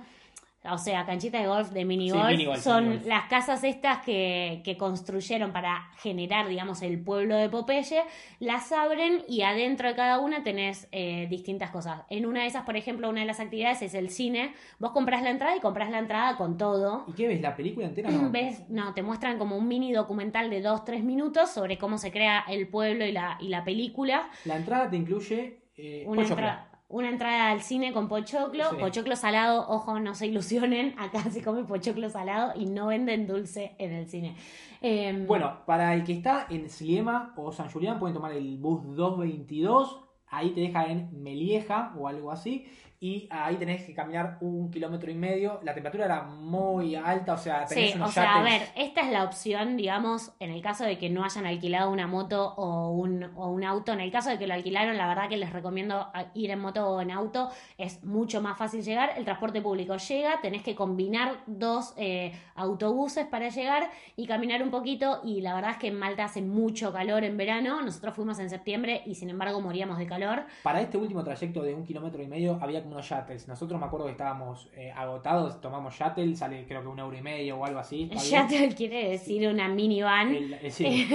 O 0.72 0.78
sea, 0.78 1.06
canchita 1.06 1.40
de 1.40 1.48
golf, 1.48 1.70
de 1.72 1.86
mini 1.86 2.10
Sí, 2.10 2.18
golf, 2.46 2.60
son 2.62 3.02
las 3.06 3.26
casas 3.30 3.64
estas 3.64 4.00
que, 4.04 4.62
que 4.64 4.78
construyeron 4.78 5.52
para 5.52 5.90
generar, 6.00 6.48
digamos, 6.48 6.82
el 6.82 7.00
pueblo 7.00 7.36
de 7.38 7.50
Popeye, 7.50 8.04
las 8.40 8.72
abren 8.72 9.24
y 9.28 9.42
adentro 9.42 9.88
de 9.90 9.96
cada 9.96 10.20
una 10.20 10.44
tenés 10.44 10.88
eh, 10.92 11.28
distintas 11.30 11.72
cosas. 11.72 12.02
En 12.10 12.26
una 12.26 12.42
de 12.42 12.48
esas, 12.48 12.64
por 12.64 12.76
ejemplo, 12.78 13.10
una 13.10 13.22
de 13.22 13.28
las 13.28 13.40
actividades 13.40 13.82
es 13.82 13.94
el 13.94 14.10
cine. 14.10 14.54
Vos 14.80 14.92
compras 14.92 15.22
la 15.24 15.30
entrada 15.30 15.56
y 15.56 15.60
compras 15.60 15.90
la 15.90 16.00
entrada 16.00 16.38
con 16.38 16.58
todo. 16.58 17.06
¿Y 17.08 17.14
qué 17.14 17.28
ves? 17.28 17.42
¿La 17.42 17.56
película 17.56 17.88
entera? 17.88 18.10
No. 18.10 18.30
¿Ves? 18.32 18.64
No, 18.70 18.94
te 18.94 19.04
muestran 19.04 19.38
como 19.38 19.58
un 19.58 19.68
mini 19.68 19.92
documental 19.94 20.50
de 20.50 20.64
2-3 20.64 21.04
minutos 21.04 21.50
sobre 21.50 21.78
cómo 21.78 21.98
se 21.98 22.12
crea 22.12 22.44
el 22.48 22.68
pueblo 22.68 23.06
y 23.06 23.12
la, 23.12 23.38
y 23.40 23.48
la 23.50 23.64
película. 23.64 24.30
La 24.46 24.58
entrada 24.58 24.90
te 24.90 24.98
incluye. 24.98 25.60
eh, 25.78 26.04
Una 26.08 26.22
entrada. 26.24 26.70
Una 26.90 27.10
entrada 27.10 27.52
al 27.52 27.62
cine 27.62 27.92
con 27.92 28.08
pochoclo, 28.08 28.70
Sí. 28.70 28.76
pochoclo 28.80 29.16
salado, 29.16 29.66
ojo, 29.68 30.00
no 30.00 30.16
se 30.16 30.28
ilusionen, 30.28 30.96
acá 30.98 31.22
se 31.30 31.44
come 31.44 31.64
pochoclo 31.66 32.10
salado 32.10 32.54
y 32.60 32.66
no 32.66 32.88
venden 32.88 33.28
dulce 33.28 33.76
en 33.78 33.92
el 33.94 34.08
cine. 34.08 34.36
Eh, 34.82 35.26
Bueno, 35.28 35.66
para 35.66 35.94
el 35.94 36.04
que 36.04 36.14
está 36.14 36.48
en 36.50 36.70
Sliema 36.70 37.34
o 37.36 37.52
San 37.52 37.70
Julián 37.70 38.00
pueden 38.00 38.14
tomar 38.14 38.32
el 38.32 38.58
bus 38.58 38.84
222. 38.96 40.04
Ahí 40.30 40.52
te 40.52 40.60
deja 40.62 40.86
en 40.88 41.10
Melieja 41.24 41.94
o 41.98 42.08
algo 42.08 42.32
así. 42.32 42.66
Y 43.00 43.28
ahí 43.30 43.58
tenés 43.58 43.86
que 43.86 43.94
caminar 43.94 44.38
un 44.42 44.72
kilómetro 44.72 45.12
y 45.12 45.14
medio. 45.14 45.60
La 45.62 45.76
temperatura 45.76 46.06
era 46.06 46.24
muy 46.24 46.96
alta, 46.96 47.34
o 47.34 47.38
sea, 47.38 47.66
tenés 47.66 47.92
Sí, 47.92 47.96
unos 47.96 48.10
o 48.10 48.12
sea, 48.12 48.38
a 48.38 48.44
ver, 48.44 48.64
esta 48.76 49.02
es 49.02 49.12
la 49.12 49.24
opción, 49.24 49.78
digamos, 49.78 50.32
en 50.40 50.50
el 50.50 50.64
caso 50.64 50.84
de 50.84 50.98
que 50.98 51.08
no 51.08 51.24
hayan 51.24 51.46
alquilado 51.46 51.92
una 51.92 52.08
moto 52.08 52.56
o 52.56 52.90
un, 52.90 53.24
o 53.36 53.52
un 53.52 53.64
auto. 53.64 53.94
En 53.94 54.00
el 54.00 54.12
caso 54.12 54.32
de 54.32 54.40
que 54.40 54.48
lo 54.48 54.56
alquilaron, 54.56 54.98
la 54.98 55.08
verdad 55.08 55.30
que 55.30 55.38
les 55.38 55.54
recomiendo 55.54 56.08
ir 56.34 56.50
en 56.50 56.60
moto 56.60 56.88
o 56.90 57.00
en 57.00 57.12
auto. 57.12 57.50
Es 57.78 58.04
mucho 58.04 58.42
más 58.42 58.58
fácil 58.58 58.82
llegar. 58.82 59.12
El 59.16 59.26
transporte 59.26 59.62
público 59.62 59.96
llega, 59.98 60.42
tenés 60.42 60.64
que 60.64 60.74
combinar 60.74 61.44
dos 61.46 61.94
eh, 61.98 62.34
autobuses 62.56 63.28
para 63.28 63.50
llegar 63.50 63.92
y 64.16 64.26
caminar 64.26 64.64
un 64.64 64.72
poquito. 64.72 65.22
Y 65.24 65.42
la 65.42 65.54
verdad 65.54 65.72
es 65.72 65.78
que 65.78 65.90
en 65.90 66.00
Malta 66.00 66.26
hace 66.26 66.42
mucho 66.42 66.92
calor 66.92 67.24
en 67.24 67.38
verano. 67.38 67.80
Nosotros 67.84 68.16
fuimos 68.16 68.40
en 68.40 68.50
septiembre 68.50 69.04
y 69.06 69.14
sin 69.14 69.30
embargo 69.30 69.62
moríamos 69.62 70.00
de 70.00 70.08
calor. 70.08 70.46
Para 70.64 70.82
este 70.82 70.98
último 70.98 71.24
trayecto 71.24 71.62
de 71.62 71.76
un 71.76 71.84
kilómetro 71.84 72.24
y 72.24 72.28
medio 72.28 72.58
había 72.60 72.87
unos 72.88 73.06
shuttles. 73.06 73.48
Nosotros 73.48 73.80
me 73.80 73.86
acuerdo 73.86 74.06
que 74.06 74.12
estábamos 74.14 74.70
eh, 74.76 74.92
agotados, 74.96 75.60
tomamos 75.62 75.94
shuttle, 75.94 76.36
sale 76.36 76.66
creo 76.68 76.82
que 76.82 76.88
un 76.88 77.00
euro 77.00 77.16
y 77.18 77.22
medio 77.22 77.58
o 77.58 77.66
algo 77.66 77.80
así. 77.80 78.10
te 78.50 78.76
quiere 78.76 79.10
decir 79.10 79.48
una 79.48 79.68
minivan. 79.68 80.34
El- 80.36 80.54
eh, 80.54 80.72
sí. 80.72 81.08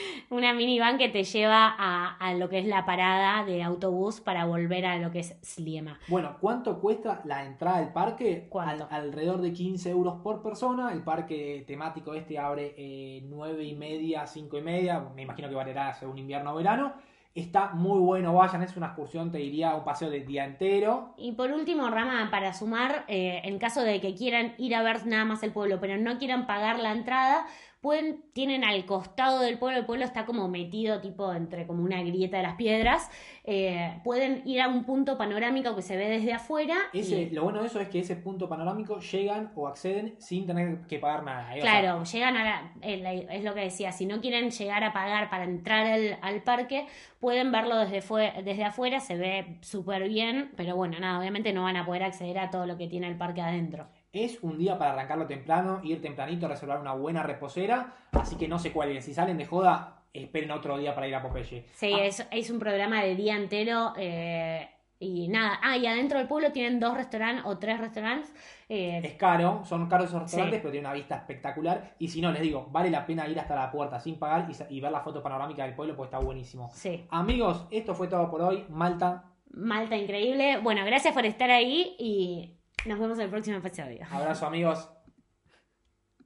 una 0.30 0.52
minivan 0.52 0.98
que 0.98 1.08
te 1.08 1.24
lleva 1.24 1.74
a, 1.78 2.16
a 2.16 2.34
lo 2.34 2.48
que 2.48 2.58
es 2.60 2.66
la 2.66 2.84
parada 2.84 3.44
de 3.44 3.62
autobús 3.62 4.20
para 4.20 4.44
volver 4.46 4.86
a 4.86 4.96
lo 4.98 5.10
que 5.10 5.20
es 5.20 5.36
Sliema. 5.42 5.98
Bueno, 6.08 6.36
¿cuánto 6.40 6.80
cuesta 6.80 7.20
la 7.24 7.44
entrada 7.44 7.78
al 7.78 7.92
parque? 7.92 8.48
Alrededor 8.90 9.40
de 9.40 9.52
15 9.52 9.90
euros 9.90 10.20
por 10.22 10.42
persona. 10.42 10.92
El 10.92 11.02
parque 11.02 11.64
temático 11.66 12.14
este 12.14 12.38
abre 12.38 12.74
eh, 12.76 13.22
9 13.24 13.64
y 13.64 13.74
media, 13.74 14.26
5 14.26 14.58
y 14.58 14.62
media. 14.62 15.00
Me 15.14 15.22
imagino 15.22 15.48
que 15.48 15.54
variará 15.54 15.94
según 15.94 16.18
invierno 16.18 16.52
o 16.52 16.56
verano. 16.56 16.92
Está 17.38 17.70
muy 17.72 18.00
bueno, 18.00 18.34
vayan, 18.34 18.64
es 18.64 18.76
una 18.76 18.86
excursión, 18.86 19.30
te 19.30 19.38
diría, 19.38 19.76
un 19.76 19.84
paseo 19.84 20.10
de 20.10 20.22
día 20.22 20.44
entero. 20.44 21.14
Y 21.16 21.32
por 21.32 21.52
último, 21.52 21.88
Rama, 21.88 22.28
para 22.32 22.52
sumar, 22.52 23.04
eh, 23.06 23.42
en 23.44 23.60
caso 23.60 23.82
de 23.82 24.00
que 24.00 24.16
quieran 24.16 24.54
ir 24.58 24.74
a 24.74 24.82
ver 24.82 25.06
nada 25.06 25.24
más 25.24 25.44
el 25.44 25.52
pueblo, 25.52 25.78
pero 25.78 25.96
no 25.98 26.18
quieran 26.18 26.48
pagar 26.48 26.80
la 26.80 26.90
entrada, 26.90 27.46
pueden, 27.80 28.22
tienen 28.32 28.64
al 28.64 28.84
costado 28.86 29.40
del 29.40 29.58
pueblo, 29.58 29.78
el 29.78 29.86
pueblo 29.86 30.04
está 30.04 30.26
como 30.26 30.48
metido 30.48 31.00
tipo 31.00 31.32
entre 31.32 31.66
como 31.66 31.82
una 31.82 32.02
grieta 32.02 32.38
de 32.38 32.42
las 32.42 32.56
piedras, 32.56 33.08
eh, 33.44 34.00
pueden 34.04 34.42
ir 34.46 34.60
a 34.60 34.68
un 34.68 34.84
punto 34.84 35.16
panorámico 35.16 35.74
que 35.76 35.82
se 35.82 35.96
ve 35.96 36.08
desde 36.08 36.32
afuera. 36.32 36.74
y- 36.92 36.98
Ese, 37.00 37.30
Lo 37.32 37.44
bueno 37.44 37.60
de 37.60 37.66
eso 37.68 37.80
es 37.80 37.88
que 37.88 38.00
ese 38.00 38.16
punto 38.16 38.48
panorámico 38.48 38.98
llegan 38.98 39.52
o 39.54 39.68
acceden 39.68 40.16
sin 40.18 40.46
tener 40.46 40.80
que 40.88 40.98
pagar 40.98 41.22
nada. 41.24 41.56
¿eh? 41.56 41.62
Sea, 41.62 41.80
Claro, 41.80 42.02
llegan 42.04 42.36
a 42.36 42.44
la, 42.44 42.72
eh, 42.82 42.96
la- 42.98 43.12
es 43.12 43.44
lo 43.44 43.54
que 43.54 43.60
decía, 43.60 43.92
si 43.92 44.06
no 44.06 44.20
quieren 44.20 44.50
llegar 44.50 44.82
a 44.84 44.92
pagar 44.92 45.30
para 45.30 45.44
entrar 45.44 45.86
al, 45.86 46.18
al 46.20 46.42
parque, 46.42 46.86
pueden 47.20 47.52
verlo 47.52 47.76
desde, 47.78 48.02
fue, 48.02 48.32
desde 48.44 48.64
afuera, 48.64 49.00
se 49.00 49.16
ve 49.16 49.58
súper 49.60 50.08
bien, 50.08 50.50
pero 50.56 50.74
bueno, 50.76 50.98
nada, 50.98 51.18
obviamente 51.18 51.52
no 51.52 51.62
van 51.62 51.76
a 51.76 51.86
poder 51.86 52.02
acceder 52.02 52.38
a 52.38 52.50
todo 52.50 52.66
lo 52.66 52.76
que 52.76 52.86
tiene 52.88 53.06
el 53.08 53.16
parque 53.16 53.40
adentro. 53.40 53.86
Es 54.12 54.38
un 54.42 54.56
día 54.58 54.78
para 54.78 54.92
arrancarlo 54.92 55.26
temprano, 55.26 55.80
ir 55.84 56.00
tempranito, 56.00 56.48
reservar 56.48 56.80
una 56.80 56.94
buena 56.94 57.22
reposera. 57.22 57.94
Así 58.12 58.36
que 58.36 58.48
no 58.48 58.58
se 58.58 58.72
cuelguen. 58.72 59.02
Si 59.02 59.12
salen 59.12 59.36
de 59.36 59.44
joda, 59.46 60.02
esperen 60.14 60.50
otro 60.50 60.78
día 60.78 60.94
para 60.94 61.06
ir 61.08 61.14
a 61.14 61.22
Popeye. 61.22 61.66
Sí, 61.74 61.92
Ah, 61.92 62.04
es, 62.04 62.26
es 62.30 62.50
un 62.50 62.58
programa 62.58 63.02
de 63.02 63.14
día 63.14 63.36
entero 63.36 63.92
eh, 63.98 64.66
y 64.98 65.28
nada. 65.28 65.60
Ah, 65.62 65.76
y 65.76 65.86
adentro 65.86 66.18
del 66.18 66.26
pueblo 66.26 66.50
tienen 66.52 66.80
dos 66.80 66.96
restaurantes 66.96 67.44
o 67.44 67.58
tres 67.58 67.78
restaurantes. 67.80 68.32
eh, 68.70 69.00
Es 69.04 69.12
caro, 69.14 69.62
son 69.64 69.86
caros 69.88 70.08
esos 70.08 70.22
restaurantes, 70.22 70.56
Sí. 70.56 70.62
pero 70.62 70.72
tiene 70.72 70.86
una 70.86 70.94
vista 70.94 71.16
espectacular. 71.16 71.94
Y 71.98 72.08
si 72.08 72.22
no, 72.22 72.32
les 72.32 72.40
digo, 72.40 72.66
vale 72.70 72.88
la 72.90 73.04
pena 73.04 73.28
ir 73.28 73.38
hasta 73.38 73.54
la 73.54 73.70
puerta 73.70 74.00
sin 74.00 74.18
pagar 74.18 74.48
y 74.70 74.80
ver 74.80 74.90
la 74.90 75.00
foto 75.00 75.22
panorámica 75.22 75.64
del 75.64 75.74
pueblo, 75.74 75.94
porque 75.94 76.08
está 76.14 76.18
buenísimo. 76.24 76.70
sí, 76.72 77.04
Amigos, 77.10 77.66
esto 77.70 77.94
fue 77.94 78.08
todo 78.08 78.30
por 78.30 78.40
hoy. 78.40 78.64
Malta, 78.70 79.24
Malta 79.50 79.96
increíble. 79.96 80.58
Bueno, 80.62 80.84
gracias 80.86 81.12
por 81.14 81.24
estar 81.26 81.50
ahí 81.50 81.94
y 81.98 82.57
nos 82.86 82.98
vemos 82.98 83.18
en 83.18 83.24
el 83.24 83.30
próximo 83.30 83.58
episodio. 83.58 84.06
abrazo 84.10 84.46
amigos. 84.46 84.90